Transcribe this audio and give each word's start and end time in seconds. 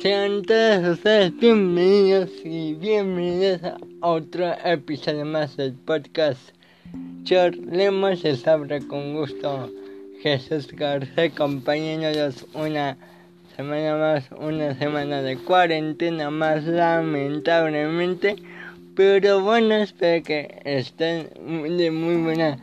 Sean 0.00 0.42
todos 0.42 0.86
ustedes 0.86 1.36
bienvenidos 1.40 2.30
y 2.44 2.74
bienvenidos 2.74 3.64
a 3.64 3.76
otro 4.00 4.54
episodio 4.64 5.24
más 5.24 5.56
del 5.56 5.72
podcast. 5.72 6.38
Charlemos 7.24 8.22
habla 8.46 8.78
con 8.78 9.14
gusto 9.14 9.68
Jesús 10.22 10.68
García, 10.68 11.24
acompañándolos 11.24 12.46
una 12.54 12.96
semana 13.56 13.96
más, 13.96 14.30
una 14.38 14.78
semana 14.78 15.20
de 15.20 15.36
cuarentena 15.36 16.30
más, 16.30 16.62
lamentablemente. 16.62 18.36
Pero 18.94 19.40
bueno, 19.40 19.74
espero 19.74 20.22
que 20.22 20.62
estén 20.64 21.28
de 21.76 21.90
muy 21.90 22.22
buena 22.22 22.56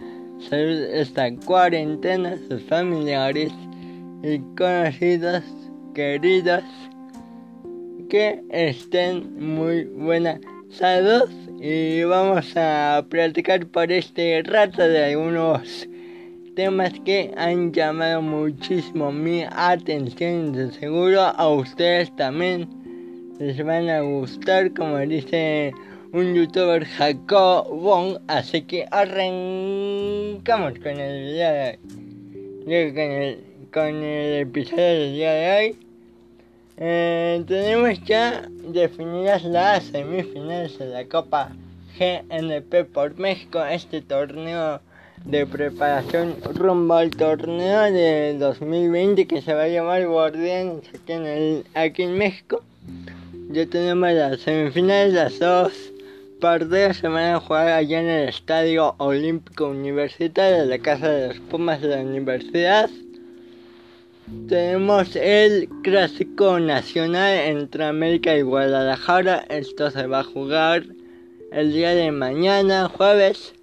salud 0.49 0.83
esta 0.83 1.35
cuarentena, 1.35 2.37
sus 2.47 2.63
familiares 2.63 3.51
y 4.23 4.39
conocidos, 4.55 5.43
queridos, 5.93 6.63
que 8.09 8.41
estén 8.49 9.55
muy 9.55 9.85
buena 9.85 10.39
salud 10.69 11.29
y 11.59 12.03
vamos 12.03 12.55
a 12.55 13.05
platicar 13.09 13.65
por 13.67 13.91
este 13.91 14.43
rato 14.43 14.81
de 14.81 15.05
algunos 15.05 15.87
temas 16.55 16.93
que 17.05 17.31
han 17.37 17.73
llamado 17.73 18.21
muchísimo 18.21 19.11
mi 19.11 19.43
atención. 19.49 20.53
De 20.53 20.71
seguro 20.71 21.21
a 21.21 21.49
ustedes 21.49 22.15
también 22.15 22.67
les 23.39 23.63
van 23.63 23.89
a 23.89 24.01
gustar 24.01 24.73
como 24.73 24.97
dice 24.99 25.73
un 26.13 26.33
youtuber 26.33 26.85
Jacob 26.85 27.67
Wong, 27.69 28.19
así 28.27 28.61
que 28.61 28.85
arrancamos 28.91 30.79
con 30.79 30.99
el 30.99 31.33
día 31.33 31.51
de 31.51 31.79
hoy, 32.67 32.91
con 32.93 33.01
el, 33.01 33.39
con 33.73 34.03
el 34.03 34.41
episodio 34.41 34.83
del 34.83 35.13
día 35.13 35.31
de 35.33 35.51
hoy. 35.51 35.84
Eh, 36.77 37.43
tenemos 37.47 38.03
ya 38.03 38.49
definidas 38.67 39.43
las 39.43 39.85
semifinales 39.85 40.77
de 40.77 40.87
la 40.87 41.05
Copa 41.05 41.51
GNP 41.97 42.83
por 42.85 43.17
México, 43.17 43.63
este 43.63 44.01
torneo 44.01 44.81
de 45.23 45.45
preparación 45.47 46.35
rumbo 46.53 46.95
al 46.95 47.11
torneo 47.11 47.83
de 47.83 48.37
2020 48.37 49.25
que 49.25 49.41
se 49.41 49.53
va 49.53 49.63
a 49.63 49.67
llamar 49.69 50.05
Guardianes 50.05 50.83
aquí 50.89 51.13
en, 51.13 51.25
el, 51.25 51.65
aquí 51.73 52.03
en 52.03 52.17
México. 52.17 52.61
Ya 53.51 53.65
tenemos 53.65 54.11
las 54.11 54.41
semifinales, 54.41 55.13
las 55.13 55.39
dos 55.39 55.71
partidos 56.41 56.97
se 56.97 57.07
van 57.07 57.35
a 57.35 57.39
jugar 57.39 57.69
allá 57.69 58.01
en 58.01 58.07
el 58.07 58.29
Estadio 58.29 58.95
Olímpico 58.97 59.67
Universitario 59.67 60.57
de 60.57 60.65
la 60.65 60.79
Casa 60.79 61.09
de 61.09 61.27
los 61.29 61.39
Pumas 61.39 61.81
de 61.81 61.87
la 61.87 62.01
Universidad. 62.01 62.89
Tenemos 64.47 65.15
el 65.15 65.69
Clásico 65.83 66.59
Nacional 66.59 67.35
entre 67.35 67.85
América 67.85 68.35
y 68.35 68.41
Guadalajara. 68.41 69.45
Esto 69.49 69.91
se 69.91 70.07
va 70.07 70.21
a 70.21 70.23
jugar 70.23 70.83
el 71.51 71.71
día 71.71 71.93
de 71.93 72.11
mañana, 72.11 72.89
jueves. 72.89 73.53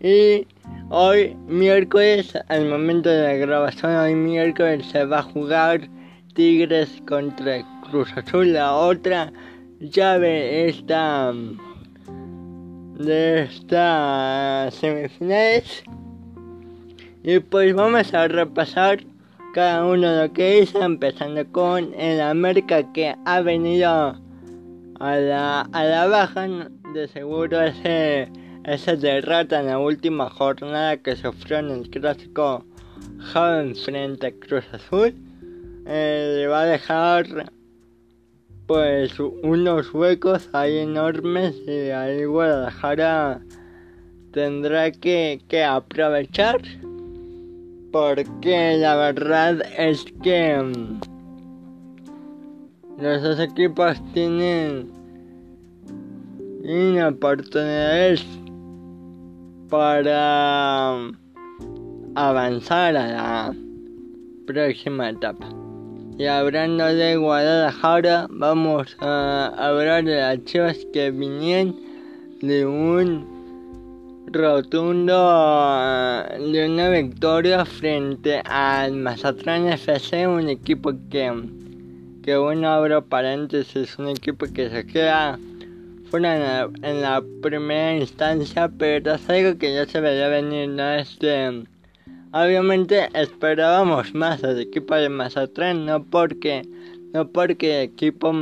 Y 0.00 0.46
hoy, 0.88 1.36
miércoles, 1.48 2.32
al 2.46 2.68
momento 2.68 3.08
de 3.08 3.24
la 3.24 3.32
grabación, 3.34 3.96
hoy 3.96 4.14
miércoles 4.14 4.86
se 4.86 5.04
va 5.04 5.18
a 5.18 5.22
jugar 5.22 5.88
Tigres 6.34 7.02
contra 7.08 7.66
Cruz 7.90 8.12
Azul, 8.16 8.52
la 8.52 8.72
otra 8.76 9.32
llave 9.80 10.68
esta 10.68 11.32
de 12.94 13.42
esta 13.42 14.68
semifinales 14.70 15.82
y 17.28 17.40
pues 17.40 17.74
vamos 17.74 18.14
a 18.14 18.26
repasar 18.26 19.00
cada 19.52 19.84
uno 19.84 20.22
lo 20.22 20.32
que 20.32 20.60
hizo 20.60 20.82
empezando 20.82 21.46
con 21.52 21.92
el 21.92 22.22
América 22.22 22.90
que 22.94 23.14
ha 23.26 23.42
venido 23.42 24.16
a 24.98 25.16
la, 25.16 25.60
a 25.60 25.84
la 25.84 26.06
baja 26.06 26.48
de 26.94 27.06
seguro 27.08 27.60
ese 27.60 28.32
esa 28.64 28.96
derrota 28.96 29.60
en 29.60 29.66
la 29.66 29.78
última 29.78 30.30
jornada 30.30 30.96
que 30.96 31.16
sufrió 31.16 31.58
en 31.58 31.70
el 31.70 31.90
clásico 31.90 32.64
joven 33.30 33.76
frente 33.76 34.28
a 34.28 34.32
Cruz 34.32 34.64
Azul 34.72 35.14
eh, 35.84 36.34
le 36.34 36.46
va 36.46 36.62
a 36.62 36.64
dejar 36.64 37.52
pues 38.66 39.20
unos 39.20 39.92
huecos 39.92 40.48
ahí 40.54 40.78
enormes 40.78 41.54
y 41.66 41.90
ahí 41.90 42.24
Guadalajara 42.24 43.42
tendrá 44.32 44.90
que, 44.92 45.42
que 45.46 45.62
aprovechar 45.62 46.62
porque 47.92 48.76
la 48.78 48.96
verdad 48.96 49.62
es 49.76 50.04
que 50.22 50.56
los 52.98 53.22
dos 53.22 53.38
equipos 53.38 53.96
tienen, 54.12 54.90
oportunidades 57.06 58.26
para 59.70 60.96
avanzar 62.14 62.96
a 62.96 63.06
la 63.06 63.54
próxima 64.46 65.10
etapa. 65.10 65.48
Y 66.18 66.26
hablando 66.26 66.84
de 66.84 67.16
Guadalajara, 67.16 68.26
vamos 68.30 68.96
a 69.00 69.52
hablar 69.56 70.04
de 70.04 70.16
las 70.16 70.44
chivas 70.44 70.76
que 70.92 71.12
vinieron 71.12 71.76
de 72.42 72.66
un 72.66 73.37
rotundo 74.32 75.14
de 76.38 76.66
una 76.66 76.90
victoria 76.90 77.64
frente 77.64 78.40
al 78.44 78.92
Mazatlán 78.92 79.68
FC, 79.68 80.26
un 80.26 80.48
equipo 80.48 80.92
que, 81.10 81.32
que 82.22 82.36
bueno, 82.36 82.68
abro 82.68 83.04
paréntesis, 83.04 83.98
un 83.98 84.08
equipo 84.08 84.46
que 84.52 84.70
se 84.70 84.86
queda 84.86 85.38
fuera 86.10 86.68
en 86.82 87.02
la, 87.02 87.22
primera 87.42 87.96
instancia, 87.96 88.70
pero 88.78 89.14
es 89.14 89.28
algo 89.28 89.58
que 89.58 89.74
ya 89.74 89.86
se 89.86 90.00
veía 90.00 90.28
venir, 90.28 90.68
¿no? 90.68 90.94
Este 90.94 91.64
Obviamente 92.30 93.08
esperábamos 93.14 94.14
más 94.14 94.42
del 94.42 94.60
equipo 94.60 94.94
de 94.94 95.08
Mazatlán, 95.08 95.86
no 95.86 96.04
porque, 96.04 96.62
no 97.14 97.26
porque 97.28 97.80
equipo 97.80 98.34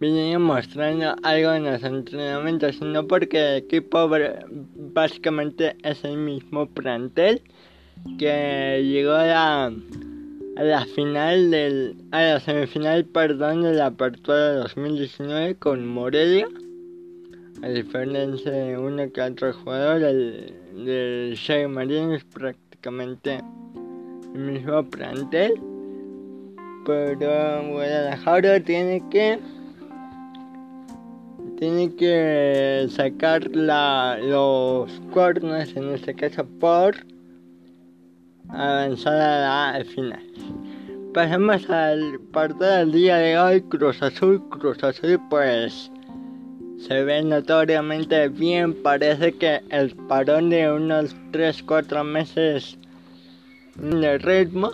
venía 0.00 0.38
mostrando 0.38 1.14
algo 1.22 1.52
en 1.52 1.64
los 1.64 1.84
entrenamientos, 1.84 2.76
sino 2.76 3.06
porque 3.06 3.38
el 3.38 3.56
equipo 3.64 4.10
básicamente 4.94 5.76
es 5.82 6.02
el 6.04 6.16
mismo 6.16 6.66
plantel 6.66 7.42
que 8.18 8.82
llegó 8.82 9.12
a 9.12 9.26
la, 9.26 9.64
a 10.56 10.62
la 10.62 10.86
final 10.86 11.50
del, 11.50 11.96
a 12.12 12.22
la 12.22 12.40
semifinal, 12.40 13.04
perdón, 13.04 13.62
de 13.62 13.74
la 13.74 13.86
apertura 13.86 14.52
de 14.52 14.56
2019 14.60 15.56
con 15.56 15.86
Morelia, 15.86 16.48
a 17.62 17.68
diferencia 17.68 18.50
de 18.50 18.78
uno 18.78 19.12
que 19.12 19.20
otro 19.20 19.52
jugador, 19.52 20.02
el 20.02 20.54
del 20.82 21.34
Shea 21.34 21.68
Marines 21.68 22.24
prácticamente 22.24 23.40
el 24.34 24.40
mismo 24.40 24.82
plantel. 24.88 25.60
Pero 26.86 27.68
Guadalajara 27.68 28.60
tiene 28.60 29.02
que 29.10 29.38
tiene 31.60 31.94
que 31.94 32.86
sacar 32.88 33.54
la, 33.54 34.18
los 34.18 34.90
cuernos, 35.12 35.76
en 35.76 35.90
este 35.90 36.14
caso 36.14 36.46
por 36.58 36.96
avanzar 38.48 39.20
a 39.20 39.78
la 39.78 39.84
final. 39.84 40.22
Pasamos 41.12 41.68
al 41.68 42.18
partido 42.32 42.76
del 42.76 42.92
día 42.92 43.16
de 43.16 43.38
hoy, 43.38 43.60
Cruz 43.60 44.02
Azul, 44.02 44.42
Cruz 44.48 44.82
Azul 44.82 45.20
pues 45.28 45.90
se 46.78 47.04
ve 47.04 47.22
notoriamente 47.22 48.28
bien. 48.28 48.72
Parece 48.82 49.32
que 49.32 49.60
el 49.68 49.94
parón 50.08 50.48
de 50.48 50.72
unos 50.72 51.14
3-4 51.30 52.04
meses 52.04 52.78
de 53.76 54.16
ritmo. 54.16 54.70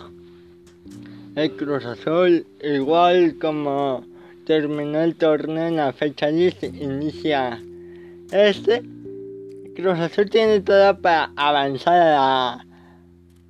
El 1.35 1.51
Cruz 1.51 1.85
Azul, 1.85 2.47
igual 2.63 3.35
como 3.41 4.05
terminó 4.47 5.01
el 5.01 5.13
torneo 5.15 5.67
en 5.67 5.75
la 5.75 5.91
fecha 5.91 6.31
inicia 6.31 7.61
este. 8.31 8.81
Cruz 9.75 9.99
Azul 9.99 10.29
tiene 10.29 10.61
todo 10.61 10.97
para 11.01 11.31
avanzar 11.35 12.01
a 12.01 12.05
la, 12.05 12.65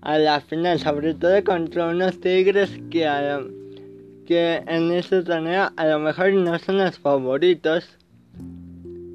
a 0.01 0.17
la 0.17 0.41
final, 0.41 0.79
sobre 0.79 1.13
todo 1.13 1.43
contra 1.43 1.89
unos 1.89 2.19
Tigres 2.19 2.71
que, 2.89 3.07
que 4.25 4.63
en 4.65 4.91
este 4.91 5.21
torneo 5.21 5.69
a 5.75 5.85
lo 5.85 5.99
mejor 5.99 6.33
no 6.33 6.57
son 6.57 6.79
los 6.79 6.97
favoritos 6.97 7.97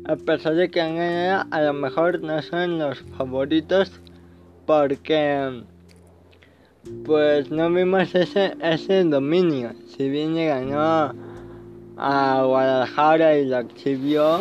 a 0.04 0.16
pesar 0.16 0.54
de 0.54 0.70
que 0.70 0.80
han 0.80 0.96
ganado, 0.96 1.46
a 1.50 1.62
lo 1.62 1.72
mejor 1.72 2.20
no 2.22 2.40
son 2.42 2.78
los 2.78 3.00
favoritos 3.16 4.00
porque 4.66 5.64
pues 7.04 7.50
no 7.50 7.70
vimos 7.72 8.14
ese, 8.14 8.56
ese 8.60 9.04
dominio. 9.04 9.72
Si 9.86 10.08
bien 10.08 10.34
ganó 10.34 11.31
a 12.04 12.42
Guadalajara 12.44 13.38
y 13.38 13.46
lo 13.46 13.58
exhibió, 13.60 14.40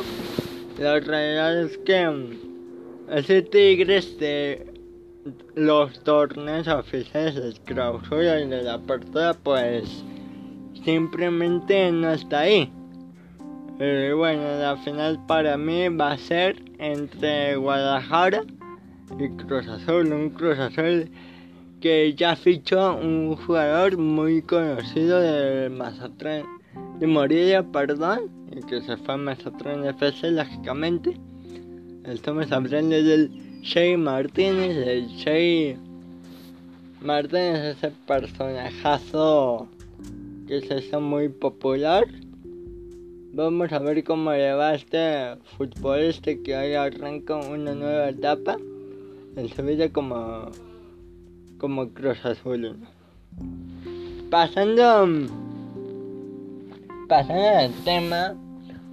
la 0.80 1.00
realidad 1.00 1.62
es 1.62 1.78
que 1.80 2.40
ese 3.12 3.44
Tigres 3.44 4.18
de 4.18 4.66
los 5.54 6.04
torneos 6.04 6.68
oficiales 6.68 7.36
de 7.36 7.54
clausura 7.64 8.42
y 8.42 8.48
de 8.48 8.64
la 8.64 8.74
apertura 8.74 9.36
pues 9.36 10.04
simplemente 10.84 11.92
no 11.92 12.12
está 12.14 12.40
ahí. 12.40 12.74
Eh, 13.80 14.12
bueno, 14.18 14.42
la 14.60 14.78
final 14.78 15.24
para 15.28 15.56
mí 15.56 15.88
va 15.90 16.14
a 16.14 16.18
ser 16.18 16.56
entre 16.80 17.58
Guadalajara 17.58 18.42
y 19.20 19.30
Cruz 19.44 19.68
Azul, 19.68 20.12
un 20.12 20.32
Cruz 20.32 20.58
Azul 20.58 21.12
que 21.80 22.16
ya 22.16 22.36
fichó 22.36 22.96
un 22.96 23.36
jugador 23.36 23.98
muy 23.98 24.42
conocido 24.42 25.20
de 25.20 25.70
Mazatlán, 25.70 26.61
de 27.00 27.08
Morelia, 27.08 27.64
perdón, 27.64 28.30
y 28.52 28.62
que 28.66 28.82
se 28.82 28.98
fue 28.98 29.14
a 29.16 29.18
Mazatlán 29.18 29.86
FC, 29.86 30.32
lógicamente. 30.32 31.18
Estamos 32.06 32.52
hablando 32.52 32.96
del 32.96 33.30
Shea 33.62 33.98
Martínez, 33.98 34.76
el 34.88 35.08
Shea 35.08 35.78
Martínez, 37.02 37.78
ese 37.78 37.92
personajazo 38.08 39.68
que 40.48 40.62
se 40.62 40.80
hizo 40.80 41.02
muy 41.02 41.30
popular. 41.30 42.06
Vamos 43.34 43.72
a 43.72 43.80
ver 43.80 44.04
cómo 44.04 44.32
le 44.32 44.54
va 44.54 44.70
a 44.70 44.76
este 44.76 45.38
futbolista 45.58 46.32
que 46.44 46.56
hoy 46.56 46.74
arranca 46.74 47.38
una 47.38 47.74
nueva 47.74 48.10
etapa 48.10 48.58
en 49.36 49.48
su 49.50 49.64
vida 49.64 49.90
como, 49.90 50.52
como 51.58 51.90
Cruz 51.90 52.26
Azul. 52.26 52.78
Pasando, 54.30 55.08
pasando 57.12 57.44
al 57.44 57.74
tema, 57.84 58.38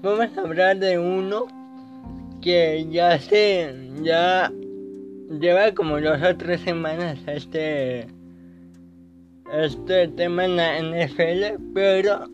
vamos 0.03 0.27
a 0.37 0.41
hablar 0.41 0.77
de 0.77 0.99
uno 0.99 1.47
que 2.43 2.85
ya 2.91 3.17
se, 3.21 3.73
ya 4.03 4.51
lleva 5.31 5.73
como 5.73 6.01
dos 6.01 6.21
o 6.21 6.37
tres 6.37 6.61
semanas 6.63 7.17
este, 7.29 8.09
este 9.53 10.09
tema 10.09 10.47
en 10.47 10.57
la 10.57 10.81
NFL, 10.81 11.63
pero 11.73 12.29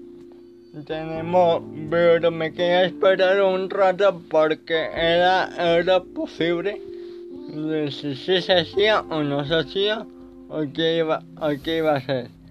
tenemos, 0.86 1.62
pero 1.90 2.30
me 2.30 2.50
quería 2.50 2.86
esperar 2.86 3.42
un 3.42 3.68
rato 3.68 4.22
porque 4.30 4.88
era, 4.94 5.50
era 5.58 6.02
posible 6.02 6.80
si 7.90 8.40
se 8.40 8.52
hacía 8.58 9.02
o 9.02 9.22
no 9.22 9.44
se 9.44 9.54
hacía 9.54 10.06
o 10.48 10.62
qué 10.72 10.96
iba, 10.96 11.22
o 11.42 11.50
qué 11.62 11.76
iba 11.76 11.96
a 11.96 12.00
ser. 12.00 12.43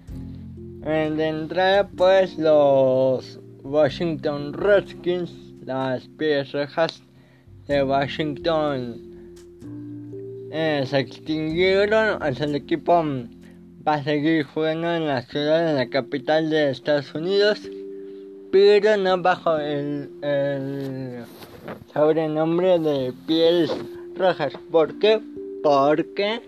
De 0.84 1.28
entrada 1.28 1.88
pues 1.96 2.36
los 2.36 3.40
Washington 3.62 4.52
Redskins, 4.52 5.32
las 5.64 6.06
rojas 6.52 7.02
de 7.66 7.82
Washington 7.82 9.00
eh, 10.52 10.84
se 10.86 10.98
extinguieron, 10.98 12.22
el 12.22 12.54
equipo 12.54 13.02
va 13.88 13.94
a 13.94 14.04
seguir 14.04 14.44
jugando 14.44 14.94
en 14.94 15.06
la 15.06 15.22
ciudad, 15.22 15.70
en 15.70 15.76
la 15.76 15.88
capital 15.88 16.50
de 16.50 16.72
Estados 16.72 17.14
Unidos, 17.14 17.62
pero 18.52 18.98
no 18.98 19.22
bajo 19.22 19.56
el, 19.56 20.10
el 20.20 21.24
sobrenombre 21.94 22.78
de 22.78 23.14
pies 23.26 23.74
rojas. 24.16 24.52
¿Por 24.70 24.98
qué? 24.98 25.18
Porque 25.62 26.42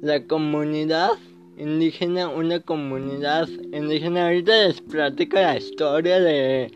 la 0.00 0.24
comunidad 0.24 1.10
indígena, 1.58 2.28
una 2.28 2.60
comunidad 2.60 3.48
indígena, 3.72 4.26
ahorita 4.26 4.66
les 4.66 4.80
platico 4.80 5.36
la 5.36 5.58
historia 5.58 6.20
de 6.20 6.72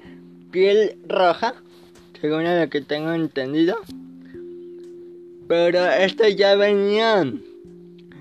piel 0.50 0.98
roja, 1.08 1.54
según 2.20 2.44
lo 2.44 2.68
que 2.68 2.80
tengo 2.80 3.12
entendido. 3.12 3.76
Pero 5.48 5.84
esto 5.86 6.28
ya 6.28 6.56
venía 6.56 7.24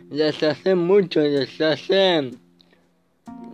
desde 0.10 0.48
hace 0.48 0.76
mucho, 0.76 1.22
desde 1.22 1.66
hace 1.66 2.32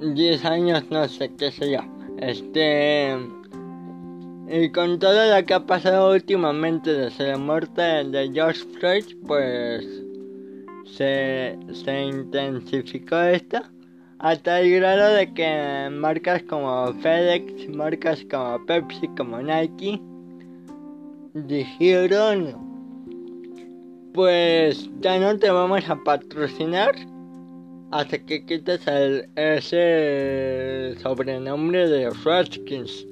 10 0.01 0.45
años, 0.45 0.83
no 0.89 1.07
sé 1.07 1.31
qué 1.37 1.51
sé 1.51 1.71
yo. 1.71 1.79
Este 2.19 3.15
y 4.49 4.69
con 4.71 4.97
todo 4.97 5.35
lo 5.35 5.45
que 5.45 5.53
ha 5.53 5.65
pasado 5.65 6.13
últimamente 6.13 6.93
desde 6.93 7.31
la 7.31 7.37
muerte 7.37 7.81
de 7.81 8.31
George 8.33 8.61
Floyd, 8.79 9.03
pues 9.27 9.85
se, 10.87 11.57
se 11.73 12.01
intensificó 12.03 13.19
esto 13.19 13.61
hasta 14.19 14.61
el 14.61 14.79
grado 14.79 15.13
de 15.13 15.33
que 15.33 15.89
marcas 15.91 16.41
como 16.43 16.93
FedEx, 17.01 17.69
marcas 17.69 18.25
como 18.31 18.65
Pepsi, 18.65 19.07
como 19.09 19.39
Nike, 19.41 20.01
dijeron, 21.33 22.55
pues 24.13 24.89
ya 25.01 25.19
no 25.19 25.37
te 25.37 25.51
vamos 25.51 25.87
a 25.87 25.95
patrocinar 26.03 26.95
hasta 27.91 28.17
que 28.17 28.45
quites 28.45 28.87
el, 28.87 29.29
ese 29.35 30.95
sobrenombre 31.01 31.87
de 31.87 32.09
Redskins 32.09 33.05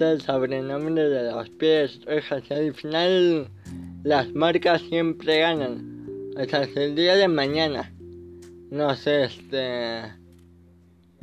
el 0.00 0.20
sobrenombre 0.20 1.08
de 1.08 1.30
los 1.30 1.48
pies 1.50 2.00
y 2.06 2.54
Al 2.54 2.74
final, 2.74 3.48
las 4.02 4.32
marcas 4.32 4.80
siempre 4.82 5.40
ganan. 5.40 5.89
Hasta 6.40 6.62
el 6.62 6.94
día 6.94 7.16
de 7.16 7.28
mañana. 7.28 7.92
No 8.70 8.96
sé, 8.96 9.24
este. 9.24 10.10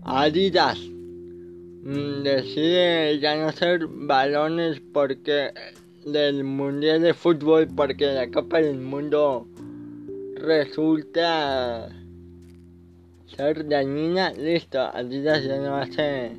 Adidas 0.04 0.78
mm, 0.78 2.22
decide 2.22 3.18
ya 3.20 3.36
no 3.36 3.52
ser 3.52 3.88
balones 3.88 4.80
porque 4.94 5.54
del 6.06 6.44
mundial 6.44 7.02
de 7.02 7.16
fútbol 7.16 7.68
porque 7.76 8.06
la 8.06 8.30
Copa 8.30 8.62
del 8.62 8.78
Mundo 8.78 9.48
resulta 10.36 11.90
ser 13.36 13.68
dañina, 13.68 14.34
listo, 14.34 14.80
Adidas 14.80 15.44
ya 15.44 15.58
no 15.58 15.78
hace 15.78 16.38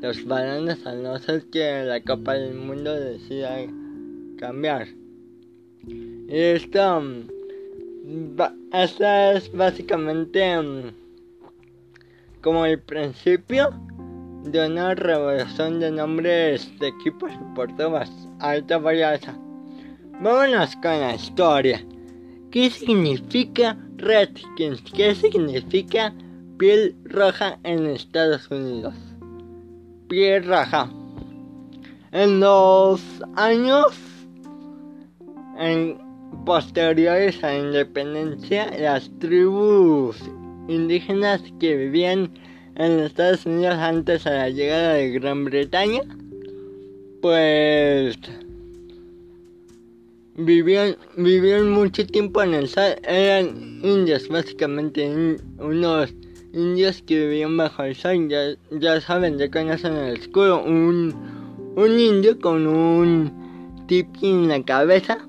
los 0.00 0.24
balones 0.24 0.86
al 0.86 1.02
no 1.02 1.18
ser 1.18 1.50
que 1.50 1.82
la 1.82 2.00
Copa 2.00 2.34
del 2.34 2.54
Mundo 2.54 2.94
decida 2.94 3.56
cambiar. 4.38 4.86
Y 5.86 6.36
esto, 6.36 7.00
mm, 7.00 7.33
esta 8.72 9.32
es 9.32 9.50
básicamente 9.52 10.60
mm, 10.60 10.92
como 12.42 12.66
el 12.66 12.80
principio 12.80 13.70
de 14.44 14.66
una 14.66 14.94
revolución 14.94 15.80
de 15.80 15.90
nombres 15.90 16.70
de 16.78 16.88
equipos 16.88 17.30
deportivos. 17.30 18.10
Ahorita 18.40 18.76
voy 18.78 19.00
a 19.00 19.14
esa. 19.14 19.36
Vámonos 20.20 20.76
con 20.76 21.00
la 21.00 21.14
historia. 21.14 21.84
¿Qué 22.50 22.70
significa 22.70 23.76
Redskins? 23.96 24.82
¿Qué 24.94 25.14
significa 25.14 26.14
piel 26.58 26.94
roja 27.04 27.58
en 27.64 27.86
Estados 27.86 28.50
Unidos? 28.50 28.94
raja. 30.44 30.90
En 32.12 32.38
los 32.38 33.02
años 33.34 33.86
en 35.58 36.03
posteriores 36.44 37.42
a 37.44 37.48
la 37.48 37.58
independencia, 37.58 38.70
las 38.78 39.10
tribus 39.18 40.16
indígenas 40.68 41.42
que 41.60 41.76
vivían 41.76 42.30
en 42.76 43.00
Estados 43.00 43.46
Unidos 43.46 43.74
antes 43.74 44.24
de 44.24 44.30
la 44.30 44.50
llegada 44.50 44.94
de 44.94 45.10
Gran 45.12 45.44
Bretaña, 45.44 46.02
pues 47.20 48.18
vivían, 50.36 50.96
vivían 51.16 51.70
mucho 51.70 52.06
tiempo 52.06 52.42
en 52.42 52.54
el 52.54 52.68
sol, 52.68 52.96
eran 53.04 53.80
indios, 53.82 54.28
básicamente 54.28 55.38
unos 55.58 56.14
indios 56.52 57.02
que 57.02 57.26
vivían 57.26 57.56
bajo 57.56 57.84
el 57.84 57.94
sol, 57.94 58.28
ya, 58.28 58.56
ya 58.70 59.00
saben, 59.00 59.38
ya 59.38 59.50
conocen 59.50 59.94
el 59.94 60.16
escudo, 60.16 60.62
un, 60.64 61.14
un 61.76 61.98
indio 61.98 62.38
con 62.40 62.66
un 62.66 63.84
tipi 63.86 64.28
en 64.28 64.48
la 64.48 64.62
cabeza. 64.62 65.26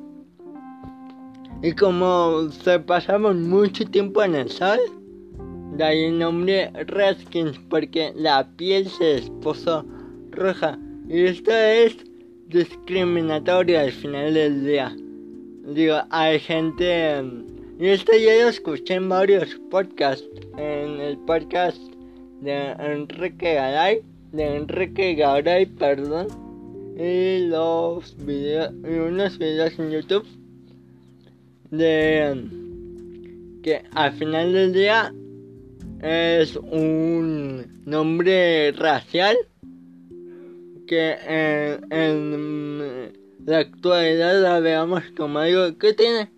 Y 1.66 1.74
como 1.74 2.48
se 2.52 2.80
pasaban 2.80 3.50
mucho 3.50 3.86
tiempo 3.86 4.22
en 4.22 4.36
el 4.36 4.52
sol, 4.52 4.78
de 5.76 5.84
ahí 5.84 6.04
el 6.04 6.20
nombre 6.20 6.70
Redskins, 6.86 7.60
porque 7.72 8.14
la 8.16 8.48
piel 8.56 8.88
se 8.88 9.24
puso 9.42 9.84
roja. 10.30 10.78
Y 11.10 11.24
esto 11.24 11.52
es 11.52 11.98
discriminatorio 12.50 13.80
al 13.80 13.92
final 13.92 14.36
del 14.36 14.64
día. 14.64 14.96
Digo, 15.74 15.96
hay 16.12 16.40
gente 16.40 17.24
y 17.80 17.88
esto 17.88 18.12
ya 18.14 18.44
lo 18.44 18.50
escuché 18.50 18.94
en 18.94 19.10
varios 19.10 19.60
podcasts. 19.72 20.30
En 20.58 21.02
el 21.02 21.18
podcast 21.18 21.82
de 22.42 22.74
Enrique 22.74 23.56
Garay, 23.56 24.04
de 24.34 24.58
Enrique 24.58 25.16
Garay, 25.16 25.66
perdón. 25.66 26.28
Y 26.96 27.48
los 27.48 28.16
videos, 28.24 28.72
y 28.84 29.00
unos 29.00 29.40
videos 29.40 29.80
en 29.80 29.90
YouTube. 29.90 30.45
De 31.72 32.48
que 33.64 33.84
al 33.94 34.14
final 34.14 34.54
del 34.54 34.74
día 34.74 35.14
es 36.02 36.56
un 36.56 37.66
nombre 37.86 38.72
racial 38.74 39.36
que 40.88 41.16
en, 41.90 43.14
la 43.46 43.60
actualidad 43.60 44.42
la 44.42 44.60
veamos 44.60 45.04
como 45.18 45.40
algo 45.40 45.78
que 45.78 45.94
tiene 45.94 46.30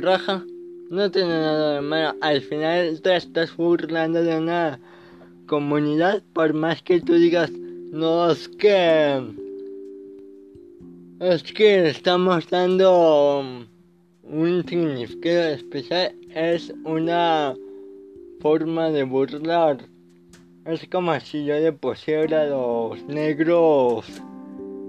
raja 0.00 0.44
no 0.90 1.10
tiene 1.10 1.28
nada 1.28 1.74
de 1.76 1.80
malo. 1.80 2.16
Al 2.20 2.40
final 2.40 3.00
te 3.02 3.16
estás 3.16 3.56
burlando 3.56 4.22
de 4.22 4.36
una 4.36 4.80
comunidad, 5.46 6.22
por 6.32 6.54
más 6.54 6.82
que 6.82 7.00
tú 7.00 7.14
digas, 7.14 7.50
no 7.50 8.30
es 8.30 8.48
que 8.48 9.22
es 11.20 11.42
que 11.42 11.88
estamos 11.88 12.48
dando 12.48 13.40
un 14.22 14.64
significado 14.68 15.48
especial, 15.48 16.14
es 16.32 16.72
una 16.84 17.54
forma 18.40 18.90
de 18.90 19.02
burlar. 19.02 19.78
Es 20.64 20.86
como 20.88 21.18
si 21.18 21.44
yo 21.44 21.54
le 21.54 21.72
pusiera 21.72 22.46
los 22.46 23.02
negros 23.04 24.06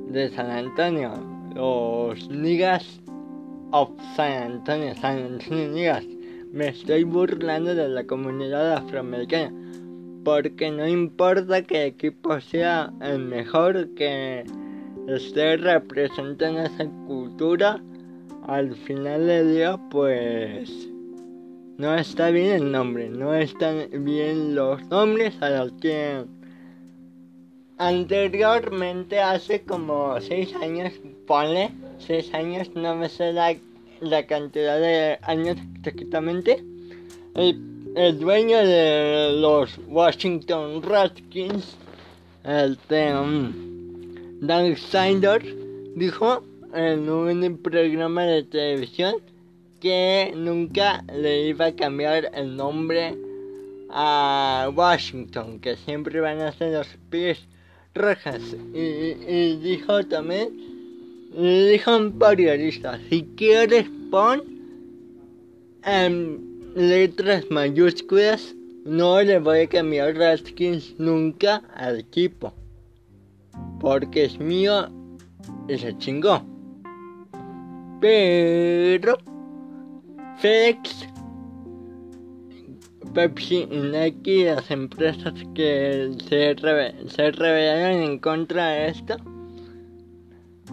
de 0.09 0.29
San 0.29 0.51
Antonio, 0.51 1.13
los 1.55 2.29
niggas 2.29 3.01
of 3.71 3.89
San 4.15 4.51
Antonio, 4.51 4.93
San 5.01 5.17
Antonio 5.17 5.67
niggas. 5.69 6.05
Me 6.51 6.67
estoy 6.67 7.05
burlando 7.05 7.73
de 7.73 7.89
la 7.89 8.03
comunidad 8.03 8.73
afroamericana, 8.73 9.51
porque 10.23 10.69
no 10.69 10.87
importa 10.87 11.63
que 11.63 11.85
equipo 11.85 12.39
sea 12.39 12.93
el 13.01 13.17
mejor 13.17 13.95
que 13.95 14.45
esté 15.15 15.57
representando 15.57 16.61
esa 16.61 16.85
cultura, 17.07 17.81
al 18.47 18.75
final 18.75 19.27
del 19.27 19.53
día 19.53 19.79
pues 19.89 20.89
no 21.77 21.95
está 21.95 22.29
bien 22.29 22.47
el 22.47 22.71
nombre, 22.71 23.09
no 23.09 23.33
están 23.33 23.87
bien 24.03 24.55
los 24.55 24.83
nombres 24.87 25.41
a 25.41 25.49
los 25.49 25.71
que 25.73 26.25
anteriormente 27.77 29.19
hace 29.19 29.61
como 29.61 30.19
6 30.19 30.55
años, 30.61 30.93
ponle 31.25 31.71
6 31.99 32.33
años, 32.33 32.71
no 32.75 32.95
me 32.95 33.07
sé 33.07 33.31
la, 33.31 33.55
la 34.01 34.25
cantidad 34.25 34.79
de 34.79 35.17
años 35.21 35.57
exactamente, 35.83 36.63
el, 37.35 37.93
el, 37.95 38.19
dueño 38.19 38.57
de 38.57 39.37
los 39.39 39.79
Washington 39.87 40.83
Redskins, 40.83 41.77
el. 42.43 42.77
Um, 42.91 43.68
Dan 44.41 44.77
Snyder 44.77 45.43
dijo 45.95 46.43
en 46.73 47.09
un 47.09 47.57
programa 47.57 48.23
de 48.23 48.43
televisión 48.43 49.15
que 49.81 50.31
nunca 50.33 51.03
le 51.13 51.47
iba 51.47 51.65
a 51.65 51.75
cambiar 51.75 52.31
el 52.33 52.55
nombre 52.55 53.17
a 53.89 54.71
Washington, 54.73 55.59
que 55.59 55.75
siempre 55.75 56.21
van 56.21 56.39
a 56.39 56.53
ser 56.53 56.71
los 56.71 56.87
pies 57.09 57.39
rojas. 57.93 58.41
Y, 58.73 59.57
dijo 59.57 60.05
también, 60.05 60.53
le 61.35 61.71
dijo 61.71 61.97
un 61.97 62.17
periodista, 62.17 62.97
si 63.09 63.23
quieres 63.35 63.87
pon 64.09 64.41
en 65.83 66.71
letras 66.75 67.43
mayúsculas, 67.49 68.55
no 68.85 69.21
le 69.21 69.39
voy 69.39 69.59
a 69.59 69.67
cambiar 69.67 70.15
Redskins 70.15 70.95
nunca 70.97 71.61
al 71.75 71.99
equipo 71.99 72.53
porque 73.79 74.25
es 74.25 74.39
mío 74.39 74.89
y 75.67 75.77
se 75.77 75.97
chingó. 75.97 76.41
Pero 78.01 79.17
FedEx, 80.37 81.07
Pepsi 83.13 83.67
y 83.69 83.79
Nike, 83.79 84.45
las 84.45 84.69
empresas 84.71 85.33
que 85.53 86.11
se, 86.27 86.55
se 87.09 87.31
rebelaron 87.31 88.01
en 88.01 88.19
contra 88.19 88.69
de 88.69 88.87
esto, 88.89 89.17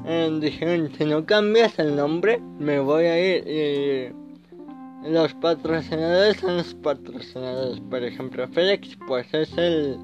eh, 0.04 0.38
dijeron, 0.40 0.90
si 0.96 1.04
no 1.04 1.26
cambias 1.26 1.78
el 1.78 1.96
nombre, 1.96 2.40
me 2.58 2.78
voy 2.78 3.04
a 3.06 3.36
ir. 3.36 4.14
Y 5.04 5.10
los 5.10 5.34
patrocinadores 5.34 6.36
son 6.36 6.58
los 6.58 6.74
patrocinadores. 6.74 7.80
Por 7.80 8.04
ejemplo, 8.04 8.46
FedEx, 8.48 8.96
pues 9.08 9.26
es 9.34 9.56
el 9.56 9.98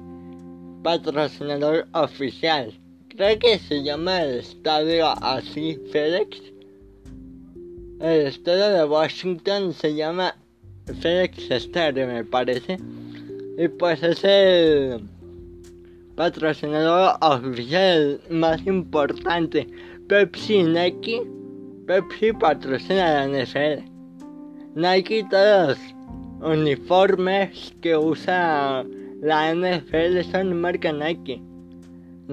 patrocinador 0.83 1.87
oficial 1.93 2.77
Creo 3.15 3.37
que 3.37 3.59
se 3.59 3.83
llama 3.83 4.23
el 4.23 4.39
estadio 4.39 5.07
así 5.21 5.79
FedEx. 5.91 6.41
El 7.99 8.25
estadio 8.25 8.69
de 8.69 8.85
Washington 8.85 9.71
se 9.71 9.93
llama 9.93 10.35
FedEx 10.99 11.51
Stadium, 11.51 12.07
me 12.07 12.23
parece. 12.23 12.79
Y 13.59 13.67
pues 13.67 14.01
es 14.01 14.23
el 14.23 15.03
patrocinador 16.15 17.15
oficial 17.21 18.19
más 18.31 18.65
importante. 18.65 19.67
Pepsi 20.09 20.63
Nike. 20.63 21.21
Pepsi 21.85 22.33
patrocina 22.33 23.27
la 23.27 23.27
NFL. 23.27 23.83
Nike 24.73 25.23
todos 25.29 25.77
los 26.39 26.57
uniformes 26.57 27.75
que 27.79 27.95
usa 27.95 28.83
la 29.21 29.53
NFL 29.53 30.23
son 30.31 30.59
marca 30.59 30.91
Nike. 30.91 31.52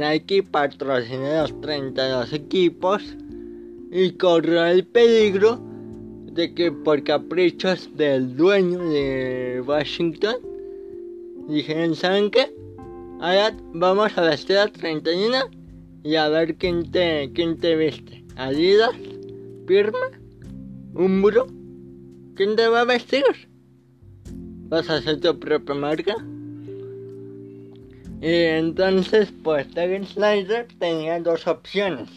Nike 0.01 0.43
patrocinó 0.43 1.43
los 1.43 1.61
32 1.61 2.33
equipos 2.33 3.03
y 3.93 4.13
corrió 4.13 4.65
el 4.65 4.87
peligro 4.87 5.61
de 6.33 6.55
que 6.55 6.73
por 6.73 7.05
caprichos 7.05 7.95
del 7.99 8.35
dueño 8.35 8.79
de 8.79 9.63
Washington 9.67 10.37
dijeron, 11.49 11.95
¿saben 11.95 12.31
qué? 12.31 12.51
Ahora 13.21 13.55
vamos 13.75 14.17
a 14.17 14.23
vestir 14.23 14.57
a 14.57 14.69
31 14.69 15.37
y 16.03 16.15
a 16.15 16.31
ver 16.31 16.57
quién 16.57 16.91
te, 16.91 17.31
quién 17.35 17.59
te 17.59 17.77
viste. 17.77 18.25
Adidas, 18.37 18.97
Firma, 19.67 19.99
Umbro, 20.95 21.47
¿quién 22.37 22.57
te 22.57 22.69
va 22.69 22.81
a 22.81 22.85
vestir? 22.87 23.23
¿Vas 24.71 24.89
a 24.89 24.97
hacer 24.97 25.21
tu 25.21 25.39
propia 25.39 25.75
marca? 25.75 26.17
Y 28.21 28.33
entonces, 28.33 29.33
pues 29.43 29.69
Terry 29.71 30.05
Snyder 30.05 30.69
tenía 30.79 31.19
dos 31.21 31.47
opciones. 31.47 32.09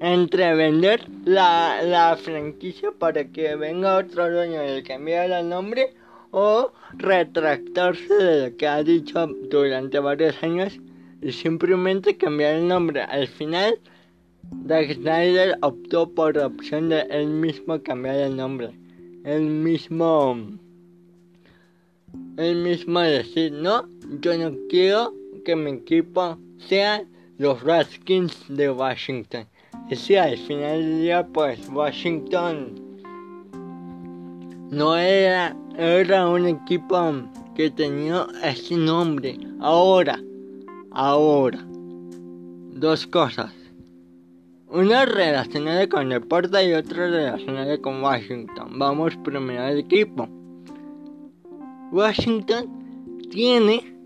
Entre 0.00 0.54
vender 0.54 1.04
la, 1.24 1.82
la 1.82 2.16
franquicia 2.16 2.92
para 2.92 3.24
que 3.24 3.56
venga 3.56 3.96
otro 3.96 4.30
dueño 4.30 4.60
y 4.76 4.82
cambiar 4.84 5.32
el 5.32 5.48
nombre 5.48 5.94
o 6.30 6.72
retractarse 6.96 8.14
de 8.14 8.50
lo 8.50 8.56
que 8.56 8.68
ha 8.68 8.84
dicho 8.84 9.26
durante 9.50 9.98
varios 9.98 10.40
años 10.44 10.78
y 11.20 11.32
simplemente 11.32 12.16
cambiar 12.16 12.54
el 12.54 12.68
nombre. 12.68 13.02
Al 13.02 13.26
final, 13.26 13.80
Zack 14.68 14.94
Snyder 14.94 15.58
optó 15.62 16.08
por 16.08 16.36
la 16.36 16.46
opción 16.46 16.88
de 16.88 17.00
él 17.10 17.26
mismo 17.26 17.82
cambiar 17.82 18.16
el 18.16 18.36
nombre. 18.36 18.70
Él 19.24 19.42
mismo. 19.42 20.36
Él 22.36 22.56
mismo 22.56 23.00
decir, 23.00 23.52
no, 23.52 23.88
yo 24.20 24.38
no 24.38 24.56
quiero 24.70 25.12
que 25.48 25.56
mi 25.56 25.70
equipo 25.70 26.36
sea 26.58 27.02
los 27.38 27.62
Redskins 27.62 28.36
de 28.50 28.68
Washington. 28.68 29.46
Y 29.88 29.96
si 29.96 30.14
al 30.14 30.36
final 30.36 30.82
del 30.82 31.00
día, 31.00 31.26
pues 31.26 31.66
Washington 31.70 32.74
no 34.70 34.94
era, 34.94 35.56
era 35.78 36.28
un 36.28 36.48
equipo 36.48 37.14
que 37.54 37.70
tenía 37.70 38.26
ese 38.44 38.76
nombre. 38.76 39.38
Ahora, 39.60 40.20
ahora, 40.90 41.66
dos 41.66 43.06
cosas. 43.06 43.50
Una 44.68 45.06
relacionada 45.06 45.88
con 45.88 46.10
deporte 46.10 46.68
y 46.68 46.74
otra 46.74 47.08
relacionada 47.08 47.78
con 47.78 48.02
Washington. 48.02 48.78
Vamos 48.78 49.16
primero 49.24 49.62
al 49.62 49.78
equipo. 49.78 50.28
Washington 51.90 52.68
tiene 53.30 53.96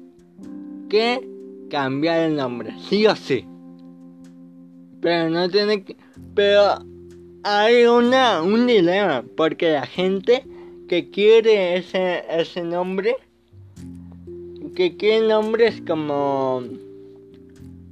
que 0.88 1.31
cambiar 1.72 2.20
el 2.28 2.36
nombre, 2.36 2.70
sí 2.90 3.06
o 3.06 3.16
sí. 3.16 3.46
Pero 5.00 5.30
no 5.30 5.48
tiene 5.48 5.82
que... 5.82 5.96
Pero 6.34 6.84
hay 7.44 7.86
una, 7.86 8.42
un 8.42 8.66
dilema, 8.66 9.24
porque 9.38 9.72
la 9.72 9.86
gente 9.86 10.44
que 10.86 11.08
quiere 11.08 11.78
ese, 11.78 12.24
ese 12.28 12.62
nombre, 12.62 13.16
que 14.76 14.98
quiere 14.98 15.26
nombres 15.28 15.82
como 15.86 16.62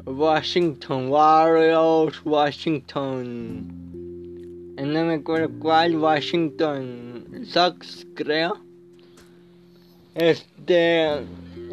Washington 0.05 1.09
Warriors, 1.09 2.21
Washington, 2.23 3.67
no 4.77 5.05
me 5.05 5.15
acuerdo 5.15 5.49
cuál, 5.59 5.97
Washington 5.97 7.47
Sox 7.47 8.07
creo. 8.15 8.59
Este, 10.15 11.23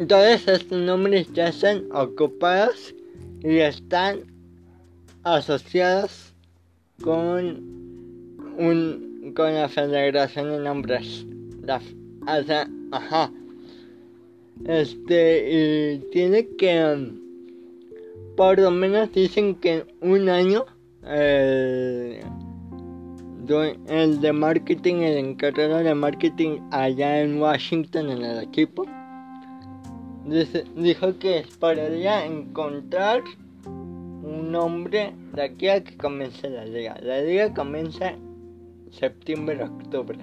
todos 0.06 0.46
estos 0.46 0.78
nombres 0.78 1.32
ya 1.32 1.48
están 1.48 1.84
ocupados 1.92 2.94
y 3.42 3.58
están 3.58 4.20
asociados 5.24 6.34
con 7.02 7.78
un 8.58 9.32
con 9.34 9.54
la 9.54 9.68
Federación 9.68 10.50
de 10.50 10.58
Nombres. 10.60 11.26
La, 11.62 11.80
ajá. 12.92 13.32
Este, 14.64 15.50
y 15.52 15.98
tiene 16.10 16.48
que, 16.56 17.12
por 18.36 18.58
lo 18.58 18.70
menos 18.70 19.12
dicen 19.12 19.54
que 19.54 19.84
un 20.00 20.28
año, 20.28 20.64
el, 21.06 22.20
el 23.88 24.20
de 24.20 24.32
marketing, 24.32 24.96
el 24.96 25.18
encargado 25.18 25.78
de 25.78 25.94
marketing 25.94 26.58
allá 26.70 27.22
en 27.22 27.40
Washington, 27.40 28.10
en 28.10 28.22
el 28.22 28.42
equipo, 28.42 28.84
dijo 30.76 31.18
que 31.18 31.38
esperaría 31.38 32.26
encontrar 32.26 33.22
un 33.64 34.52
nombre 34.52 35.14
de 35.34 35.42
aquí 35.42 35.68
a 35.68 35.82
que 35.82 35.96
comience 35.96 36.50
la 36.50 36.64
liga. 36.64 36.96
La 37.02 37.22
liga 37.22 37.54
comienza 37.54 38.14
septiembre-octubre. 38.90 40.18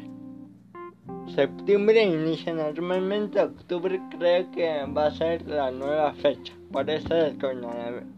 Septiembre 1.36 2.04
inicia 2.04 2.54
normalmente, 2.54 3.40
octubre 3.40 4.00
creo 4.18 4.50
que 4.52 4.86
va 4.96 5.08
a 5.08 5.12
ser 5.12 5.46
la 5.48 5.72
nueva 5.72 6.14
fecha. 6.14 6.54
Por 6.72 6.90
eso 6.90 7.16
el 7.16 7.38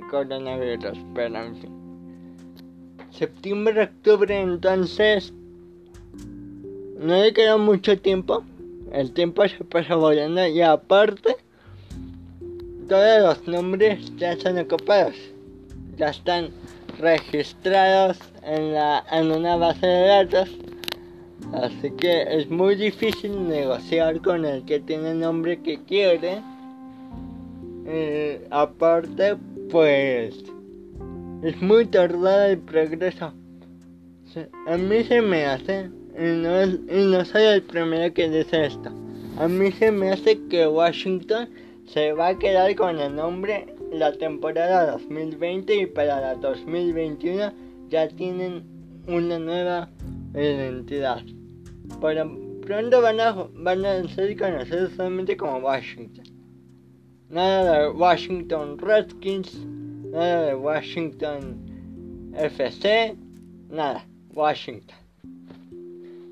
coronavirus, 0.09 0.97
pero 1.15 1.37
en 1.37 1.55
fin. 1.55 1.71
Septiembre-octubre 3.11 4.39
entonces 4.39 5.33
no 6.99 7.15
le 7.21 7.33
quedó 7.33 7.57
mucho 7.57 7.97
tiempo. 7.99 8.43
El 8.91 9.11
tiempo 9.13 9.47
se 9.47 9.63
pasó 9.63 9.99
volando 9.99 10.45
y 10.47 10.61
aparte 10.61 11.35
todos 12.87 13.21
los 13.21 13.47
nombres 13.47 14.15
ya 14.17 14.37
son 14.37 14.57
ocupados. 14.59 15.15
Ya 15.97 16.09
están 16.09 16.49
registrados 16.99 18.17
en, 18.43 18.73
la, 18.73 19.03
en 19.11 19.31
una 19.31 19.55
base 19.55 19.85
de 19.85 20.07
datos. 20.07 20.49
Así 21.53 21.91
que 21.91 22.23
es 22.29 22.49
muy 22.49 22.75
difícil 22.75 23.47
negociar 23.47 24.21
con 24.21 24.45
el 24.45 24.65
que 24.65 24.79
tiene 24.79 25.11
el 25.11 25.19
nombre 25.19 25.61
que 25.61 25.79
quiere. 25.83 26.41
Eh, 27.85 28.45
aparte, 28.51 29.37
pues 29.69 30.35
es 31.43 31.61
muy 31.61 31.85
tardado 31.85 32.45
el 32.45 32.57
progreso. 32.59 33.33
A 34.67 34.77
mí 34.77 35.03
se 35.03 35.21
me 35.21 35.45
hace, 35.45 35.89
y 36.15 36.41
no, 36.41 36.63
y 36.63 37.05
no 37.11 37.25
soy 37.25 37.43
el 37.43 37.63
primero 37.63 38.13
que 38.13 38.29
dice 38.29 38.67
esto, 38.67 38.91
a 39.39 39.47
mí 39.47 39.71
se 39.71 39.91
me 39.91 40.11
hace 40.11 40.37
que 40.49 40.67
Washington 40.67 41.49
se 41.87 42.11
va 42.13 42.29
a 42.29 42.37
quedar 42.37 42.75
con 42.75 42.99
el 42.99 43.15
nombre 43.15 43.73
la 43.91 44.11
temporada 44.11 44.91
2020 44.91 45.75
y 45.75 45.85
para 45.87 46.19
la 46.19 46.35
2021 46.35 47.51
ya 47.89 48.07
tienen 48.09 48.63
una 49.07 49.39
nueva 49.39 49.89
identidad. 50.33 51.21
Pero 52.01 52.37
pronto 52.61 53.01
van 53.01 53.19
a, 53.21 53.31
van 53.31 53.85
a 53.85 54.07
ser 54.09 54.37
conocidos 54.37 54.91
solamente 54.95 55.37
como 55.37 55.59
Washington. 55.59 56.25
Nada 57.29 57.83
de 57.83 57.89
Washington 57.89 58.77
Redskins, 58.77 59.65
nada 60.11 60.47
de 60.47 60.55
Washington 60.55 62.31
FC, 62.35 63.15
nada, 63.69 64.05
Washington. 64.33 64.97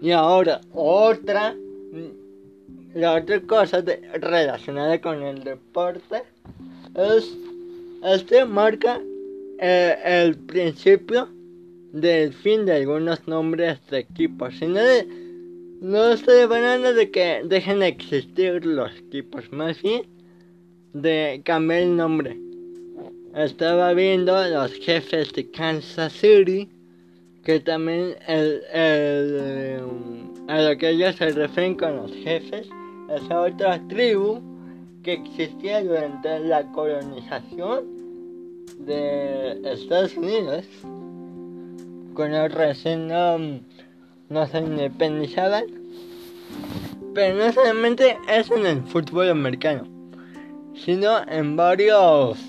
Y 0.02 0.12
ahora 0.12 0.62
otra, 0.74 1.56
la 2.96 3.16
otra 3.16 3.42
cosa 3.42 3.84
relacionada 4.22 5.00
con 5.02 5.22
el 5.22 5.44
deporte 5.44 6.24
es 6.96 7.38
este 8.06 8.46
marca 8.46 9.02
eh, 9.60 9.98
el 10.06 10.38
principio 10.38 11.28
del 11.92 12.34
fin 12.34 12.66
de 12.66 12.74
algunos 12.78 13.28
nombres 13.28 13.80
de 13.90 14.00
equipos. 14.00 14.56
Si 14.58 14.68
no, 14.68 14.80
no 15.82 16.10
estoy 16.10 16.40
hablando 16.40 16.94
de 16.94 17.12
que 17.12 17.42
dejen 17.44 17.80
de 17.80 17.88
existir 17.88 18.66
los 18.66 18.90
equipos, 18.98 19.52
más 19.52 19.82
bien 19.82 20.04
de 20.94 21.42
cambiar 21.44 21.82
el 21.82 21.98
nombre. 21.98 22.40
Estaba 23.36 23.94
viendo 23.94 24.42
los 24.48 24.74
jefes 24.74 25.34
de 25.34 25.52
Kansas 25.52 26.14
City, 26.14 26.70
que 27.44 27.60
también 27.60 28.16
el, 28.26 28.62
el, 28.74 29.82
a 30.48 30.62
lo 30.62 30.78
que 30.78 30.92
ellos 30.92 31.18
se 31.18 31.32
refieren 31.32 31.76
con 31.76 31.98
los 31.98 32.14
jefes, 32.14 32.70
es 33.10 33.24
otra 33.32 33.80
tribu 33.88 34.42
que 35.04 35.14
existía 35.14 35.84
durante 35.84 36.40
la 36.40 36.64
colonización 36.72 37.86
de 38.80 39.62
Estados 39.64 40.18
Unidos, 40.18 40.66
cuando 42.16 42.48
recién 42.48 43.08
no, 43.08 43.38
no 44.30 44.48
se 44.48 44.60
independizaban. 44.60 45.66
Pero 47.14 47.38
no 47.38 47.54
solamente 47.54 48.18
es 48.28 48.52
en 48.52 48.66
el 48.66 48.82
fútbol 48.84 49.30
americano, 49.30 49.88
sino 50.74 51.26
en 51.28 51.56
varios... 51.56 52.40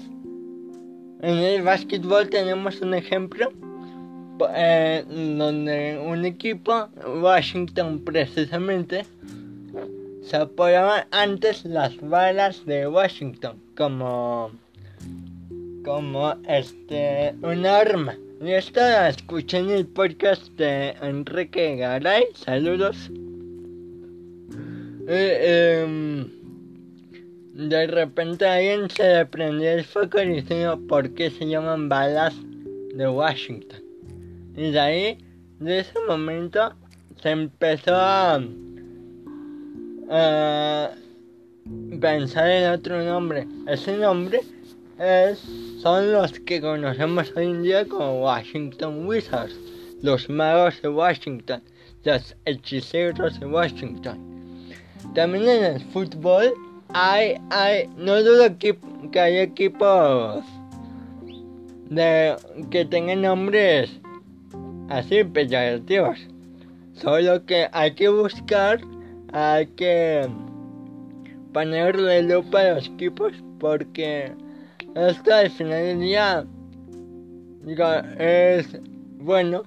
En 1.22 1.38
el 1.38 1.62
básquetbol 1.62 2.28
tenemos 2.28 2.80
un 2.82 2.94
ejemplo 2.94 3.50
eh, 4.54 5.04
donde 5.08 5.98
un 6.04 6.24
equipo, 6.24 6.88
Washington 7.22 8.00
precisamente, 8.04 9.06
se 10.26 10.36
apoyaban 10.36 11.06
antes 11.12 11.64
las 11.64 11.96
balas 12.00 12.66
de 12.66 12.88
Washington 12.88 13.62
como 13.76 14.50
como 15.84 16.34
este 16.48 17.32
un 17.42 17.64
arma. 17.64 18.16
Y 18.44 18.50
esto 18.50 18.80
lo 18.80 19.06
escuché 19.06 19.58
en 19.58 19.70
el 19.70 19.86
podcast 19.86 20.48
de 20.56 20.96
Enrique 21.00 21.76
Garay. 21.76 22.24
Saludos. 22.34 23.08
Em, 25.08 26.28
de 27.54 27.86
repente 27.86 28.46
alguien 28.46 28.90
se 28.90 29.04
le 29.04 29.26
prendió 29.26 29.70
el 29.70 29.84
foco 29.84 30.18
diciendo 30.18 30.80
por 30.88 31.14
qué 31.14 31.30
se 31.30 31.46
llaman 31.46 31.88
balas 31.88 32.34
de 32.94 33.08
Washington. 33.08 33.80
Y 34.56 34.72
de 34.72 34.80
ahí, 34.80 35.18
de 35.60 35.78
ese 35.78 35.98
momento, 36.08 36.74
se 37.22 37.30
empezó 37.30 37.94
a 37.94 38.40
uh, 40.08 40.88
pensar 42.00 42.48
en 42.48 42.70
otro 42.70 43.02
nombre. 43.02 43.46
Ese 43.66 43.96
nombre 43.96 44.40
es, 44.98 45.38
son 45.82 46.12
los 46.12 46.32
que 46.40 46.60
conocemos 46.60 47.32
hoy 47.36 47.46
en 47.46 47.62
día 47.62 47.86
como 47.86 48.22
Washington 48.22 49.06
Wizards, 49.06 49.54
los 50.02 50.28
magos 50.28 50.80
de 50.82 50.88
Washington, 50.88 51.62
los 52.04 52.36
hechiceros 52.44 53.38
de 53.40 53.46
Washington. 53.46 54.18
También 55.14 55.48
en 55.48 55.64
el 55.64 55.80
fútbol 55.80 56.52
hay, 56.94 57.36
hay, 57.50 57.88
no 57.96 58.22
dudo 58.22 58.56
que, 58.58 58.76
que 59.12 59.20
hay 59.20 59.38
equipos 59.38 60.44
de, 61.90 62.36
que 62.70 62.84
tengan 62.84 63.22
nombres 63.22 63.90
así 64.88 65.24
peyorativos. 65.24 66.18
Solo 66.94 67.44
que 67.44 67.68
hay 67.72 67.94
que 67.94 68.08
buscar 68.08 68.80
hay 69.32 69.66
que 69.66 70.28
ponerle 71.52 72.22
lupa 72.22 72.60
a 72.60 72.74
los 72.74 72.88
equipos 72.88 73.32
porque 73.58 74.32
esto 74.94 75.34
al 75.34 75.50
final 75.50 75.82
del 75.84 76.00
día 76.00 76.46
es 78.18 78.78
bueno 79.18 79.64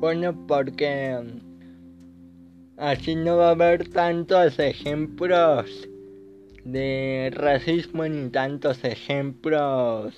bueno 0.00 0.46
porque 0.46 1.18
así 2.76 3.14
no 3.14 3.36
va 3.36 3.48
a 3.48 3.52
haber 3.52 3.88
tantos 3.88 4.58
ejemplos 4.58 5.88
de 6.64 7.30
racismo 7.34 8.06
ni 8.06 8.30
tantos 8.30 8.82
ejemplos 8.84 10.14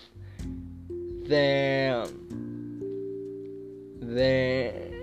de 1.28 1.94
de 4.00 4.95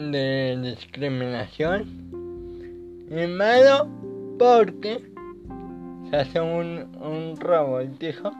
de 0.00 0.58
discriminación 0.62 1.84
y 3.10 3.26
malo 3.26 3.86
porque 4.38 5.04
se 6.08 6.16
hace 6.16 6.40
un, 6.40 6.86
un 7.02 7.36
revoltijo, 7.38 8.30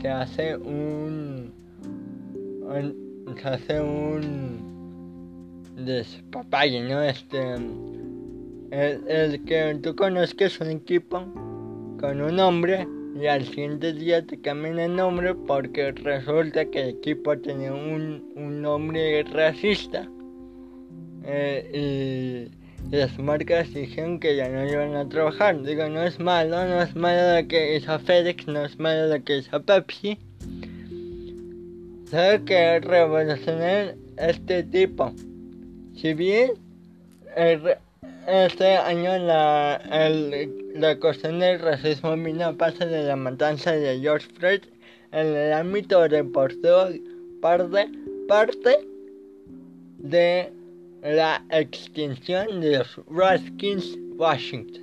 se 0.00 0.08
hace 0.08 0.56
un, 0.56 1.52
se 3.40 3.48
hace 3.48 3.80
un 3.80 4.58
despapalle, 5.76 6.82
¿no? 6.82 7.00
Este, 7.02 7.54
el, 8.72 9.08
el 9.08 9.44
que 9.44 9.78
tú 9.82 9.94
conozcas 9.94 10.60
un 10.60 10.70
equipo 10.70 11.20
con 12.00 12.20
un 12.20 12.36
nombre 12.36 12.88
y 13.14 13.26
al 13.28 13.44
siguiente 13.44 13.92
día 13.92 14.26
te 14.26 14.40
cambian 14.40 14.80
el 14.80 14.96
nombre 14.96 15.34
porque 15.34 15.92
resulta 15.92 16.64
que 16.66 16.80
el 16.80 16.88
equipo 16.88 17.38
tenía 17.38 17.72
un, 17.72 18.32
un 18.34 18.60
nombre 18.60 19.22
racista 19.22 20.10
eh, 21.26 22.50
y 22.90 22.96
las 22.96 23.18
marcas 23.18 23.72
dijeron 23.74 24.20
que 24.20 24.36
ya 24.36 24.48
no 24.48 24.64
iban 24.64 24.94
a 24.94 25.08
trabajar. 25.08 25.62
Digo, 25.62 25.88
no 25.88 26.02
es 26.02 26.20
malo, 26.20 26.64
no 26.66 26.82
es 26.82 26.94
malo 26.94 27.40
lo 27.40 27.48
que 27.48 27.76
hizo 27.76 27.98
FedEx, 27.98 28.46
no 28.46 28.64
es 28.64 28.78
malo 28.78 29.08
lo 29.08 29.24
que 29.24 29.38
hizo 29.38 29.62
Pepsi. 29.62 30.18
Solo 32.10 32.44
que 32.44 32.78
revolucionar 32.80 33.96
este 34.16 34.62
tipo. 34.62 35.12
Si 35.96 36.14
bien 36.14 36.52
este 38.26 38.76
año 38.76 39.18
la, 39.18 39.82
la 40.74 40.98
cuestión 41.00 41.40
del 41.40 41.58
racismo 41.58 42.16
vino 42.16 42.46
a 42.46 42.52
pasar 42.52 42.88
de 42.88 43.02
la 43.02 43.16
matanza 43.16 43.72
de 43.72 43.98
George 44.00 44.28
Floyd 44.38 44.60
en 45.12 45.26
el 45.26 45.52
ámbito 45.52 46.08
deportivo 46.08 46.88
parte, 47.40 47.88
parte 48.28 48.78
de 49.98 50.52
la 51.14 51.40
extinción 51.50 52.60
de 52.60 52.78
los 52.78 53.00
Redskins 53.08 53.96
Washington. 54.16 54.82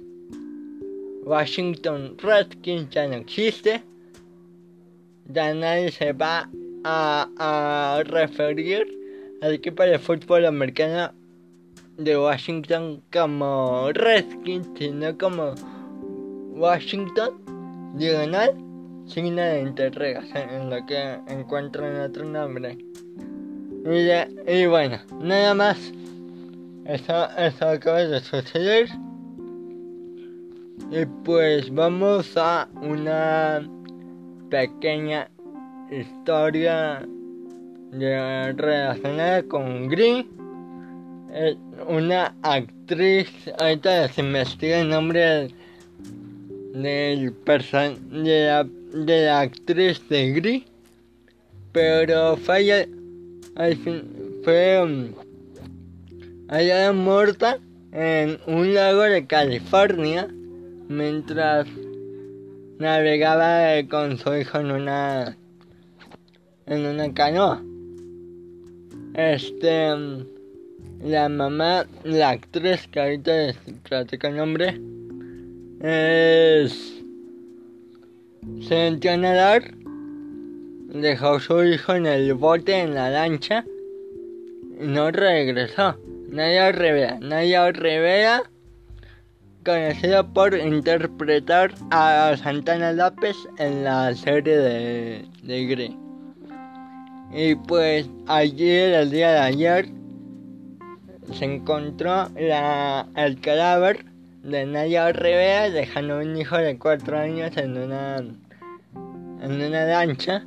Washington 1.25 2.15
Redskins 2.17 2.89
ya 2.91 3.07
no 3.07 3.15
existe. 3.15 3.83
Ya 5.25 5.53
nadie 5.53 5.91
se 5.91 6.13
va 6.13 6.49
a, 6.85 7.27
a 7.37 8.03
referir 8.03 8.87
al 9.41 9.53
equipo 9.53 9.83
de 9.83 9.99
fútbol 9.99 10.45
americano 10.45 11.11
de 11.97 12.17
Washington 12.17 13.01
como 13.11 13.91
Redskins, 13.91 14.67
sino 14.77 15.17
como 15.17 15.55
Washington, 16.53 17.33
diagonal, 17.95 18.55
signo 19.07 19.41
de 19.41 19.61
interrogas 19.61 20.25
en 20.35 20.69
lo 20.69 20.85
que 20.85 21.19
encuentran 21.27 21.99
otro 21.99 22.23
nombre. 22.23 22.77
Y, 23.85 24.51
y 24.51 24.65
bueno, 24.67 24.99
nada 25.19 25.53
más. 25.53 25.91
Eso, 26.85 27.13
acaba 27.65 28.03
de 28.03 28.19
suceder. 28.19 28.89
Y 30.91 31.05
pues 31.23 31.73
vamos 31.73 32.35
a 32.35 32.67
una 32.81 33.65
pequeña 34.49 35.29
historia 35.89 37.07
relacionada 37.91 39.43
con 39.43 39.87
Green. 39.87 40.27
una 41.87 42.35
actriz, 42.41 43.29
ahorita 43.59 44.09
se 44.09 44.21
investiga 44.21 44.81
el 44.81 44.89
nombre 44.89 45.47
del, 46.73 47.33
person, 47.45 48.23
de, 48.23 48.45
la, 48.45 48.63
de 48.63 49.25
la 49.25 49.39
actriz 49.41 50.07
de 50.09 50.31
Gris, 50.33 50.63
pero 51.71 52.35
fue 52.37 52.87
al 53.55 53.75
fin, 53.77 54.03
fue 54.43 54.79
hallada 56.53 56.93
muerta 56.93 57.57
en 57.91 58.37
un 58.45 58.75
lago 58.75 59.01
de 59.01 59.25
California 59.25 60.27
mientras 60.87 61.67
navegaba 62.77 63.81
con 63.89 64.19
su 64.19 64.35
hijo 64.35 64.59
en 64.59 64.69
una 64.69 65.35
en 66.67 66.85
una 66.85 67.11
canoa. 67.11 67.63
Este 69.15 69.89
la 71.03 71.27
mamá, 71.27 71.87
la 72.03 72.29
actriz 72.29 72.87
que 72.87 72.99
ahorita 73.01 73.31
les 73.31 73.57
platico 73.89 74.27
el 74.27 74.35
nombre, 74.35 74.79
es 75.81 77.01
se 78.61 78.87
entiende 78.87 79.27
a 79.27 79.31
nadar, 79.31 79.73
dejó 80.89 81.29
a 81.29 81.39
su 81.39 81.63
hijo 81.63 81.95
en 81.95 82.05
el 82.05 82.35
bote 82.35 82.79
en 82.79 82.93
la 82.93 83.09
lancha 83.09 83.65
y 84.79 84.85
no 84.85 85.09
regresó. 85.09 85.97
Nadie 86.33 86.71
revela, 86.71 87.19
nadie 87.21 87.71
revela 87.73 88.41
conocido 89.63 90.27
por 90.33 90.55
interpretar 90.55 91.75
a 91.91 92.35
Santana 92.35 92.91
López 92.91 93.35
en 93.59 93.83
la 93.83 94.15
serie 94.15 94.57
de, 94.57 95.25
de 95.43 95.65
Grey. 95.67 95.97
Y 97.31 97.53
pues 97.53 98.09
ayer, 98.25 98.95
el 98.95 99.11
día 99.11 99.31
de 99.31 99.39
ayer, 99.41 99.85
se 101.33 101.45
encontró 101.45 102.27
el 102.35 103.39
cadáver 103.41 104.03
de 104.41 104.65
Naya 104.65 105.11
Rivera 105.11 105.69
dejando 105.69 106.17
un 106.17 106.35
hijo 106.35 106.57
de 106.57 106.79
cuatro 106.79 107.19
años 107.19 107.55
en 107.57 107.77
una 107.77 108.17
en 108.17 109.51
una 109.61 109.85
lancha 109.85 110.43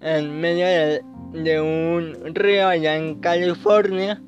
en 0.00 0.40
medio 0.40 1.02
de 1.32 1.60
un 1.60 2.32
río 2.32 2.68
allá 2.68 2.94
en 2.94 3.16
California. 3.16 4.22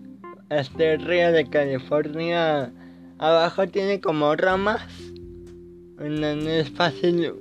Este 0.50 0.96
río 0.96 1.30
de 1.30 1.48
California 1.48 2.72
abajo 3.18 3.68
tiene 3.68 4.00
como 4.00 4.34
ramas, 4.34 4.82
no 5.96 6.26
es 6.26 6.68
fácil 6.70 7.34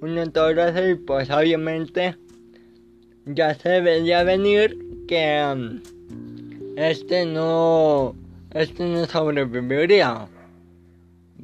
uno 0.00 0.22
y 0.24 0.94
pues 0.94 1.30
obviamente 1.30 2.16
ya 3.26 3.52
se 3.54 3.82
veía 3.82 4.22
venir 4.22 4.74
que 5.06 5.44
um, 5.52 5.82
este 6.76 7.26
no 7.26 8.14
este 8.54 8.84
no 8.84 9.04
sobreviviría. 9.04 10.26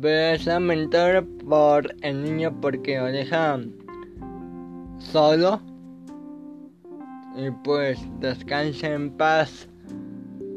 Pero 0.01 0.35
es 0.35 0.47
lamentable 0.47 1.23
por 1.47 1.95
el 2.01 2.23
niño 2.23 2.59
porque 2.59 2.97
lo 2.97 3.05
deja 3.07 3.61
solo. 4.99 5.61
Y 7.37 7.51
pues 7.65 7.99
descanse 8.19 8.87
en 8.95 9.11
paz 9.11 9.69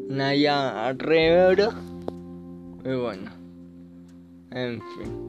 Naya 0.10 0.94
Rivera. 0.94 1.70
Y 2.84 2.94
bueno, 2.94 3.32
en 4.52 4.82
fin. 4.82 5.26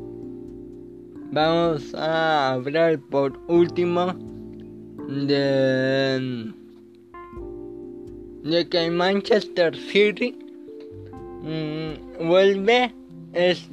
Vamos 1.33 1.95
a 1.95 2.53
hablar 2.53 2.99
por 3.11 3.39
último 3.49 4.15
de, 5.09 6.53
de 8.45 8.69
que 8.69 8.91
Manchester 8.91 9.77
City 9.77 10.37
mm, 11.43 12.29
vuelve, 12.29 12.95
es, 13.33 13.69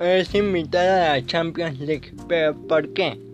es 0.00 0.34
invitada 0.34 1.12
a 1.12 1.20
la 1.20 1.26
Champions 1.26 1.78
League. 1.80 2.12
¿Pero 2.28 2.54
por 2.66 2.92
qué? 2.92 3.25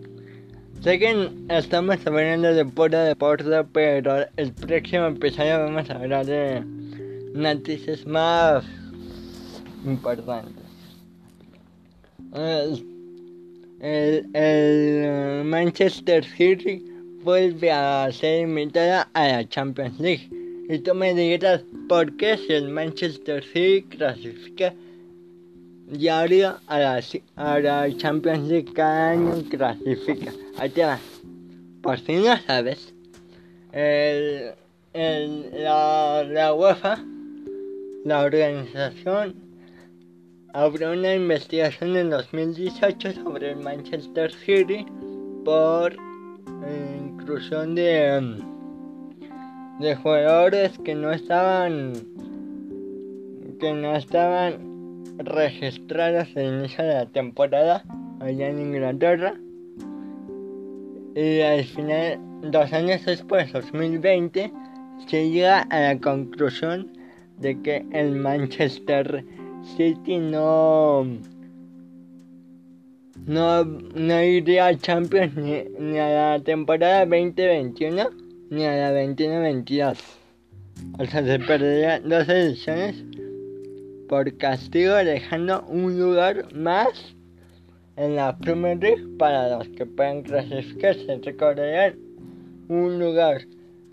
Sé 0.83 0.99
que 0.99 1.29
estamos 1.47 2.05
hablando 2.05 2.53
de 2.53 2.65
pura 2.65 3.05
deporte, 3.05 3.63
pero 3.71 4.25
el 4.35 4.51
próximo 4.51 5.05
episodio 5.05 5.59
vamos 5.59 5.89
a 5.89 5.93
hablar 5.93 6.25
de 6.25 6.61
noticias 7.33 8.05
más 8.05 8.65
importantes. 9.85 10.65
El, 13.79 14.27
el, 14.33 15.45
Manchester 15.45 16.25
City 16.25 16.83
vuelve 17.23 17.71
a 17.71 18.11
ser 18.11 18.41
invitada 18.41 19.09
a 19.13 19.27
la 19.29 19.47
Champions 19.47 19.97
League. 20.01 20.29
Y 20.67 20.79
tú 20.79 20.93
me 20.93 21.13
dirás, 21.13 21.63
¿por 21.87 22.13
qué 22.17 22.35
si 22.35 22.51
el 22.51 22.67
Manchester 22.67 23.41
City 23.41 23.83
clasifica 23.83 24.73
diario 25.97 26.57
a 26.67 26.79
la, 26.79 27.01
a 27.35 27.59
la 27.59 27.97
Champions 27.97 28.47
League 28.47 28.73
cada 28.73 29.11
año 29.11 29.43
clasifica? 29.49 30.31
Ahí 30.57 30.69
te. 30.69 30.83
Por 31.81 31.99
si 31.99 32.15
no 32.15 32.37
sabes, 32.37 32.93
el, 33.71 34.53
el, 34.93 35.63
la, 35.63 36.23
la 36.23 36.53
UEFA, 36.53 37.03
la 38.05 38.21
organización 38.21 39.35
abrió 40.53 40.91
una 40.93 41.15
investigación 41.15 41.95
en 41.97 42.09
2018 42.11 43.13
sobre 43.13 43.51
el 43.51 43.57
Manchester 43.57 44.31
City 44.31 44.85
por 45.43 45.95
inclusión 47.23 47.75
de, 47.75 48.37
de 49.79 49.95
jugadores 49.95 50.77
que 50.79 50.95
no 50.95 51.11
estaban 51.11 51.93
que 53.59 53.73
no 53.73 53.95
estaban 53.95 54.72
registrados 55.17 56.27
al 56.35 56.45
inicio 56.45 56.83
de 56.83 56.93
la 56.93 57.05
temporada 57.05 57.83
allá 58.19 58.49
en 58.49 58.59
Inglaterra 58.59 59.35
y 61.15 61.41
al 61.41 61.63
final 61.63 62.19
dos 62.51 62.73
años 62.73 63.05
después 63.05 63.51
2020 63.53 64.51
se 65.07 65.29
llega 65.29 65.61
a 65.61 65.79
la 65.79 65.99
conclusión 65.99 66.91
de 67.37 67.61
que 67.61 67.85
el 67.91 68.11
Manchester 68.15 69.23
City 69.77 70.17
no 70.17 71.05
no, 73.25 73.63
no 73.63 74.21
iría 74.21 74.67
a 74.67 74.77
Champions 74.77 75.35
ni, 75.35 75.97
a 75.97 76.35
la 76.37 76.43
temporada 76.43 77.05
2021 77.05 78.09
ni 78.49 78.65
a 78.65 78.75
la 78.75 78.93
21-22. 78.93 79.97
O 80.99 81.05
sea, 81.05 81.23
se 81.23 81.39
perdería 81.39 81.99
dos 81.99 82.27
ediciones 82.27 83.03
por 84.13 84.37
castigo 84.37 84.93
dejando 84.93 85.63
un 85.63 85.97
lugar 85.97 86.53
más 86.53 87.15
en 87.95 88.15
la 88.15 88.37
Premier 88.37 88.77
League 88.77 89.07
para 89.17 89.57
los 89.57 89.67
que 89.69 89.87
puedan 89.87 90.21
clasificarse. 90.21 91.19
Recordarían 91.23 91.95
un 92.67 92.99
lugar. 92.99 93.41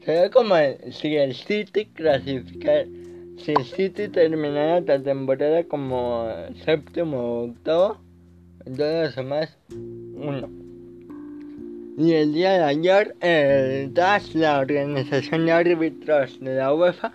Sería 0.05 0.31
como 0.31 0.57
si 0.91 1.17
el 1.17 1.35
City 1.35 1.87
clasificara 1.87 2.85
si 3.39 3.55
City 3.65 4.09
terminara 4.09 4.83
la 4.83 5.03
temporada 5.03 5.65
como 5.65 6.29
séptimo 6.67 7.17
o 7.17 7.45
octavo, 7.47 7.97
entonces 8.67 9.25
más 9.25 9.57
uno. 9.71 10.51
Y 11.97 12.13
el 12.13 12.35
día 12.35 12.53
de 12.59 12.65
ayer, 12.65 13.17
el 13.21 13.95
DAS, 13.95 14.35
la 14.35 14.59
organización 14.59 15.47
de 15.47 15.53
árbitros 15.53 16.39
de 16.41 16.57
la 16.57 16.75
UEFA, 16.75 17.15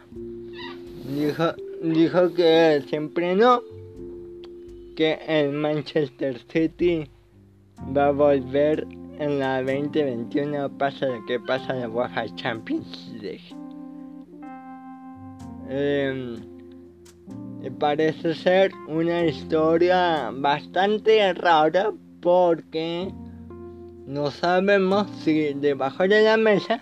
dijo, 1.15 1.53
dijo 1.93 2.33
que 2.33 2.83
siempre 2.87 3.35
no, 3.35 3.61
que 4.95 5.19
el 5.27 5.51
Manchester 5.51 6.39
City 6.51 7.09
va 7.95 8.07
a 8.07 8.11
volver 8.11 8.87
en 9.19 9.39
la 9.39 9.61
2021 9.61 10.77
pasa 10.77 11.05
lo 11.07 11.25
que 11.25 11.39
pasa 11.39 11.73
en 11.73 11.81
la 11.81 11.89
UEFA 11.89 12.25
Champions 12.35 13.13
League. 13.21 13.55
Em, 15.69 16.37
parece 17.79 18.33
ser 18.35 18.71
una 18.87 19.25
historia 19.25 20.31
bastante 20.33 21.33
rara 21.33 21.91
porque 22.21 23.11
no 24.05 24.31
sabemos 24.31 25.07
si 25.23 25.53
debajo 25.53 26.07
de 26.07 26.21
la 26.21 26.37
mesa 26.37 26.81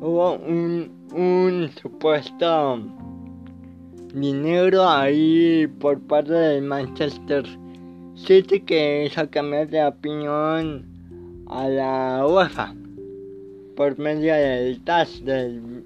hubo 0.00 0.34
un, 0.34 0.90
un 1.12 1.70
supuesto 1.80 2.78
dinero 4.12 4.88
ahí 4.88 5.66
por 5.80 6.00
parte 6.00 6.32
del 6.32 6.62
Manchester 6.62 7.44
City 8.14 8.60
que 8.60 9.06
hizo 9.06 9.28
cambiar 9.30 9.68
de 9.68 9.84
opinión 9.84 10.86
a 11.46 11.68
la 11.68 12.26
UEFA 12.26 12.74
por 13.76 13.98
medio 13.98 14.34
del 14.34 14.82
TAS 14.84 15.24
del 15.24 15.84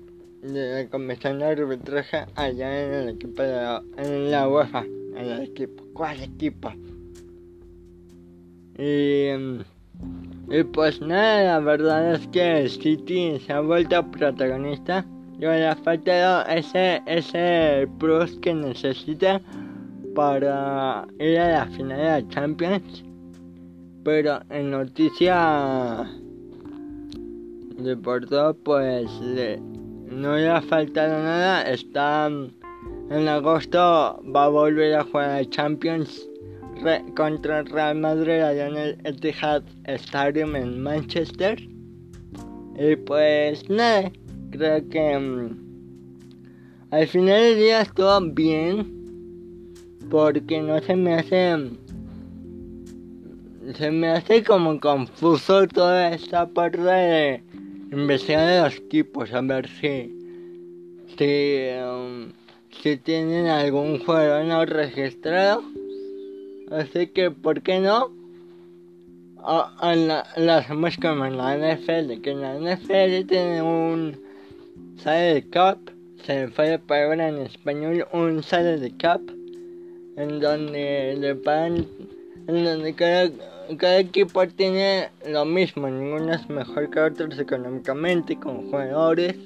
de 0.52 0.84
la 0.84 0.90
comisión 0.90 1.38
de 1.38 1.44
arbitraje 1.44 2.26
allá 2.34 2.86
en 2.86 2.94
el 2.94 3.08
equipo 3.10 3.42
de 3.42 3.52
la, 3.52 3.82
en 3.96 4.30
la 4.30 4.48
UEFA, 4.48 4.84
en 4.84 5.16
el 5.16 5.42
equipo, 5.42 5.84
¿cuál 5.92 6.22
equipo? 6.22 6.72
Y, 8.78 9.28
y 10.50 10.64
pues 10.72 11.00
nada, 11.00 11.58
la 11.58 11.60
verdad 11.60 12.14
es 12.14 12.28
que 12.28 12.60
el 12.60 12.70
City 12.70 13.40
se 13.40 13.52
ha 13.52 13.60
vuelto 13.60 14.10
protagonista. 14.10 15.06
Le 15.38 15.66
ha 15.66 15.77
faltado 15.77 16.46
ese, 16.46 17.03
ese 17.07 17.87
plus 17.99 18.38
que 18.38 18.55
necesita 18.55 19.40
para 20.14 21.07
ir 21.18 21.38
a 21.38 21.49
la 21.51 21.66
final 21.66 21.99
de 21.99 22.05
la 22.05 22.29
Champions. 22.29 23.05
Pero 24.03 24.40
en 24.51 24.70
noticia 24.70 26.09
de 27.77 27.96
Porto, 27.96 28.57
pues 28.64 29.11
no 30.11 30.37
le 30.37 30.49
ha 30.49 30.62
faltado 30.62 31.22
nada. 31.22 31.62
Está 31.62 32.29
en 33.11 33.29
agosto, 33.29 34.22
va 34.35 34.44
a 34.44 34.49
volver 34.49 34.94
a 34.94 35.05
jugar 35.05 35.31
a 35.31 35.44
Champions 35.51 36.27
contra 37.14 37.61
el 37.61 37.66
Real 37.66 37.96
Madrid 37.96 38.40
allá 38.40 38.68
en 38.68 38.77
el 38.77 38.99
Etihad 39.05 39.62
Stadium 39.85 40.57
en 40.57 40.83
Manchester. 40.83 41.59
Y 42.79 42.96
pues 42.96 43.68
nada, 43.68 44.11
creo 44.50 44.88
que 44.88 45.18
mm, 45.18 45.66
al 46.90 47.06
final 47.06 47.40
del 47.40 47.56
día 47.56 47.80
estuvo 47.82 48.20
bien. 48.32 48.94
Porque 50.11 50.61
no 50.61 50.80
se 50.80 50.94
me 50.94 51.14
hace. 51.14 51.70
Se 53.76 53.90
me 53.90 54.09
hace 54.09 54.44
como 54.44 54.78
confuso 54.78 55.66
toda 55.66 56.12
esta 56.12 56.46
parte 56.46 56.80
de 56.80 57.42
investigar 57.90 58.64
los 58.64 58.76
equipos 58.76 59.32
a 59.32 59.40
ver 59.40 59.68
si 59.68 60.12
si, 61.16 61.68
um, 61.82 62.32
si 62.82 62.96
tienen 62.96 63.46
algún 63.46 63.98
juego 64.04 64.42
no 64.44 64.64
registrado 64.66 65.62
así 66.70 67.06
que 67.09 67.30
por 67.30 67.62
qué 67.62 67.80
no 67.80 68.11
a, 69.42 69.94
la, 69.94 70.26
lo 70.37 70.52
hacemos 70.52 70.96
como 70.96 71.24
en 71.26 71.37
la 71.37 71.56
NFL 71.56 72.20
que 72.20 72.30
en 72.30 72.40
la 72.42 72.54
NFL 72.54 73.26
tiene 73.28 73.62
un 73.62 74.25
de 75.04 75.44
cup 75.44 75.90
se 76.24 76.48
fue 76.48 76.78
palabra 76.78 77.28
en 77.28 77.38
español 77.38 78.06
un 78.12 78.40
de 78.40 78.90
cup 78.90 79.30
en 80.16 80.40
donde 80.40 81.16
le 81.18 81.35
pagan 81.37 81.87
en 82.48 82.64
donde 82.64 82.94
cada 82.94 83.98
equipo 83.98 84.46
tiene 84.46 85.09
lo 85.26 85.44
mismo, 85.44 85.88
ninguno 85.88 86.32
es 86.32 86.48
mejor 86.48 86.88
que 86.90 87.00
otros 87.00 87.38
económicamente, 87.38 88.37
con 88.37 88.70
jugadores. 88.70 89.37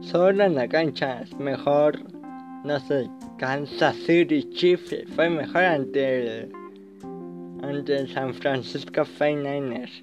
Solo 0.00 0.44
en 0.44 0.56
la 0.56 0.68
cancha 0.68 1.22
es 1.22 1.32
mejor, 1.38 2.00
no 2.64 2.80
sé, 2.80 3.08
Kansas 3.38 3.94
City 4.06 4.48
Chiefs 4.50 4.94
fue 5.14 5.30
mejor 5.30 5.62
ante 5.62 6.42
el, 6.42 6.52
ante 7.62 7.96
el 7.96 8.12
San 8.12 8.34
Francisco 8.34 9.02
49ers. 9.02 10.02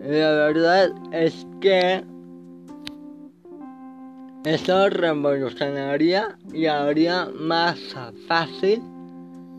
La 0.00 0.30
verdad 0.32 0.90
es 1.12 1.46
que 1.60 2.02
eso 4.44 4.88
revolucionaría 4.88 6.38
y 6.52 6.66
haría 6.66 7.28
más 7.34 7.78
fácil 8.26 8.80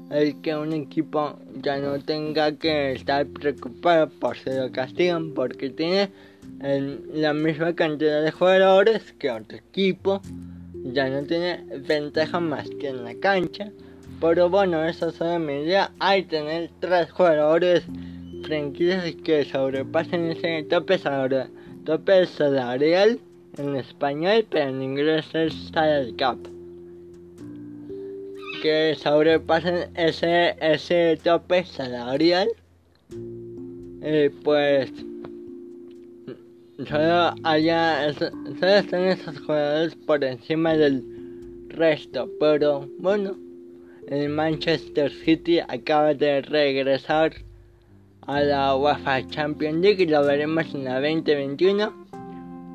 el 0.10 0.42
que 0.42 0.56
un 0.56 0.74
equipo 0.74 1.38
ya 1.62 1.78
no 1.78 2.00
tenga 2.00 2.52
que 2.54 2.94
estar 2.94 3.26
preocupado 3.28 4.10
por 4.10 4.36
si 4.36 4.50
lo 4.50 4.72
castigan 4.72 5.34
porque 5.34 5.70
tiene 5.70 6.10
la 7.14 7.34
misma 7.34 7.76
cantidad 7.76 8.24
de 8.24 8.32
jugadores 8.32 9.14
que 9.20 9.30
otro 9.32 9.58
equipo 9.58 10.22
ya 10.84 11.08
no 11.10 11.24
tiene 11.24 11.64
ventaja 11.88 12.40
más 12.40 12.68
que 12.80 12.90
en 12.90 13.04
la 13.04 13.14
cancha. 13.16 13.72
Pero 14.20 14.50
bueno 14.50 14.84
eso 14.84 15.12
solo 15.12 15.40
me 15.40 15.64
idea. 15.64 15.92
Hay 16.00 16.24
tener 16.24 16.70
tres 16.80 17.12
jugadores 17.12 17.84
franquicias 18.44 19.16
que 19.24 19.46
sobrepasen 19.46 20.32
ese 20.32 20.64
tope, 20.64 21.00
tope 21.86 22.26
salarial 22.26 23.20
en 23.58 23.76
español 23.76 24.46
pero 24.50 24.70
en 24.70 24.82
inglés 24.82 25.26
es 25.34 25.54
salary 25.74 26.14
cap. 26.14 26.38
Que 28.62 28.96
sobrepasen 28.96 29.90
ese, 29.96 30.56
ese 30.62 31.18
tope 31.24 31.66
salarial, 31.66 32.48
eh, 34.04 34.30
pues 34.44 34.92
solo 36.88 37.34
haya 37.44 38.14
solo 38.14 38.76
están 38.76 39.02
esos 39.02 39.40
jugadores 39.40 39.96
por 39.96 40.24
encima 40.24 40.74
del 40.76 41.04
resto, 41.70 42.30
pero 42.40 42.88
bueno, 43.00 43.36
el 44.08 44.30
Manchester 44.30 45.12
City 45.12 45.60
acaba 45.60 46.14
de 46.14 46.42
regresar 46.42 47.34
a 48.28 48.42
la 48.42 48.76
UEFA 48.76 49.28
Champions 49.28 49.82
League 49.82 50.04
y 50.04 50.08
lo 50.08 50.24
veremos 50.24 50.74
en 50.74 50.86
la 50.86 51.02
2021, 51.02 51.94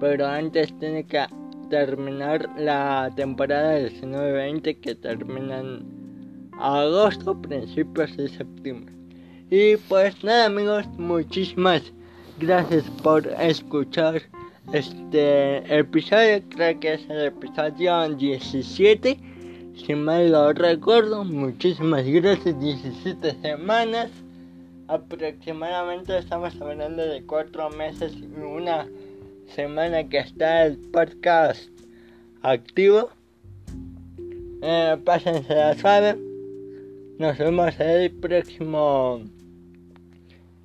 pero 0.00 0.26
antes 0.26 0.76
tiene 0.78 1.04
que 1.04 1.24
terminar 1.70 2.48
la 2.58 3.10
temporada 3.16 3.78
19-20 3.78 4.80
que 4.80 4.94
termina 4.94 5.60
en 5.60 6.50
agosto, 6.58 7.40
principios 7.40 8.16
de 8.16 8.28
septiembre. 8.28 8.94
Y 9.50 9.76
pues 9.88 10.22
nada 10.24 10.46
amigos, 10.46 10.86
muchísimas 10.98 11.92
gracias 12.38 12.84
por 13.02 13.26
escuchar 13.40 14.22
este 14.72 15.78
episodio, 15.78 16.42
creo 16.50 16.80
que 16.80 16.94
es 16.94 17.08
el 17.08 17.26
episodio 17.26 18.08
17, 18.16 19.18
si 19.76 19.94
mal 19.94 20.32
lo 20.32 20.52
recuerdo, 20.52 21.24
muchísimas 21.24 22.04
gracias, 22.04 22.58
17 22.58 23.36
semanas, 23.42 24.10
aproximadamente 24.88 26.16
estamos 26.18 26.60
hablando 26.60 27.04
de 27.04 27.22
4 27.24 27.70
meses 27.70 28.14
y 28.16 28.24
una 28.40 28.86
semana 29.48 30.08
que 30.08 30.18
está 30.18 30.66
el 30.66 30.78
podcast 30.78 31.68
activo. 32.42 33.10
Eh, 34.62 34.96
pásense 35.04 35.54
la 35.54 35.74
suave. 35.74 36.16
Nos 37.18 37.38
vemos 37.38 37.78
el 37.80 38.10
próximo. 38.12 39.22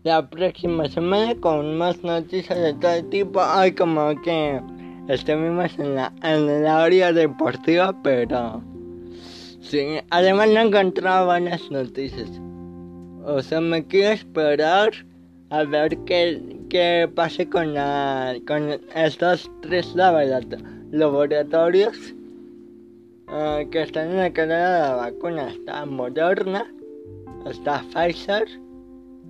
La 0.03 0.29
próxima 0.29 0.87
semana 0.87 1.35
con 1.35 1.77
más 1.77 2.03
noticias 2.03 2.57
de 2.57 2.73
todo 2.73 3.03
tipo. 3.05 3.41
Hay 3.41 3.71
como 3.73 4.19
que 4.21 4.59
estuvimos 5.07 5.77
en 5.77 5.95
la, 5.95 6.11
en 6.23 6.63
la 6.63 6.83
orilla 6.83 7.13
deportiva, 7.13 7.95
pero. 8.03 8.61
Sí, 9.61 9.99
además 10.09 10.49
no 10.49 10.61
encontraba 10.61 11.25
buenas 11.25 11.69
noticias. 11.69 12.29
O 13.25 13.41
sea, 13.41 13.61
me 13.61 13.85
quiero 13.85 14.13
esperar 14.13 14.91
a 15.49 15.63
ver 15.63 15.97
qué, 16.05 16.41
qué 16.69 17.09
pase 17.13 17.47
con, 17.47 17.73
la, 17.73 18.35
con 18.47 18.69
estos 18.95 19.49
tres 19.61 19.93
laboratorios 19.95 22.13
uh, 23.27 23.69
que 23.69 23.83
están 23.83 24.11
en 24.11 24.17
la 24.17 24.33
carrera 24.33 24.73
de 24.73 24.79
la 24.79 24.95
vacuna. 24.95 25.49
Está 25.49 25.85
Moderna, 25.85 26.65
está 27.45 27.83
Pfizer 27.93 28.47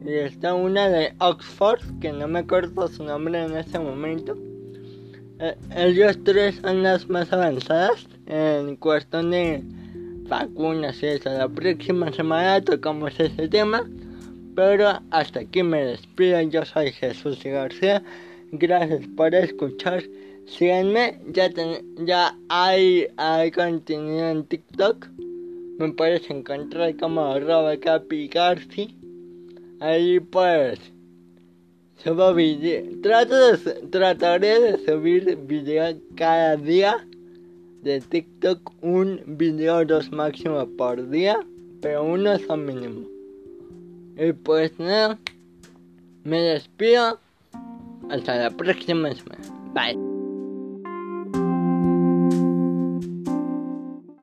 y 0.05 0.13
está 0.13 0.53
una 0.53 0.89
de 0.89 1.13
Oxford, 1.19 1.81
que 1.99 2.13
no 2.13 2.27
me 2.27 2.39
acuerdo 2.39 2.87
su 2.87 3.03
nombre 3.03 3.43
en 3.43 3.57
este 3.57 3.77
momento. 3.77 4.37
Eh, 5.39 5.55
ellos 5.75 6.17
tres 6.23 6.59
son 6.61 6.83
las 6.83 7.09
más 7.09 7.33
avanzadas 7.33 8.07
en 8.27 8.77
cuestión 8.77 9.31
de 9.31 9.63
vacunas 10.31 11.03
y 11.03 11.07
eso. 11.07 11.29
La 11.29 11.49
próxima 11.49 12.11
semana 12.13 12.61
tocamos 12.61 13.19
ese 13.19 13.47
tema. 13.49 13.87
Pero 14.55 14.99
hasta 15.11 15.41
aquí 15.41 15.61
me 15.61 15.83
despido. 15.85 16.41
Yo 16.41 16.65
soy 16.65 16.91
Jesús 16.93 17.43
García. 17.43 18.01
Gracias 18.51 19.05
por 19.17 19.35
escuchar. 19.35 20.03
Síganme. 20.45 21.19
Ya, 21.33 21.49
ya 22.05 22.35
hay, 22.49 23.07
hay 23.17 23.51
contenido 23.51 24.29
en 24.29 24.45
TikTok. 24.45 25.07
Me 25.77 25.91
puedes 25.93 26.29
encontrar 26.29 26.95
como 26.97 27.25
arroba 27.25 27.75
capigarci. 27.77 28.95
Ahí 29.81 30.19
pues 30.19 30.79
subo 32.03 32.33
video. 32.33 32.83
Trato 33.01 33.35
de, 33.35 33.57
trataré 33.89 34.59
de 34.61 34.85
subir 34.85 35.35
video 35.47 35.97
cada 36.15 36.55
día. 36.55 37.05
De 37.83 38.01
TikTok 38.01 38.71
un 38.81 39.21
video 39.25 39.85
dos 39.85 40.11
máximo 40.11 40.65
por 40.77 41.09
día, 41.09 41.39
pero 41.81 42.03
uno 42.03 42.37
son 42.39 42.65
mínimo. 42.65 43.07
Y 44.17 44.33
pues 44.33 44.77
nada, 44.79 45.17
me 46.23 46.41
despido. 46.41 47.19
Hasta 48.09 48.35
la 48.35 48.49
próxima 48.51 49.13
semana. 49.13 49.41
Bye. 49.73 50.20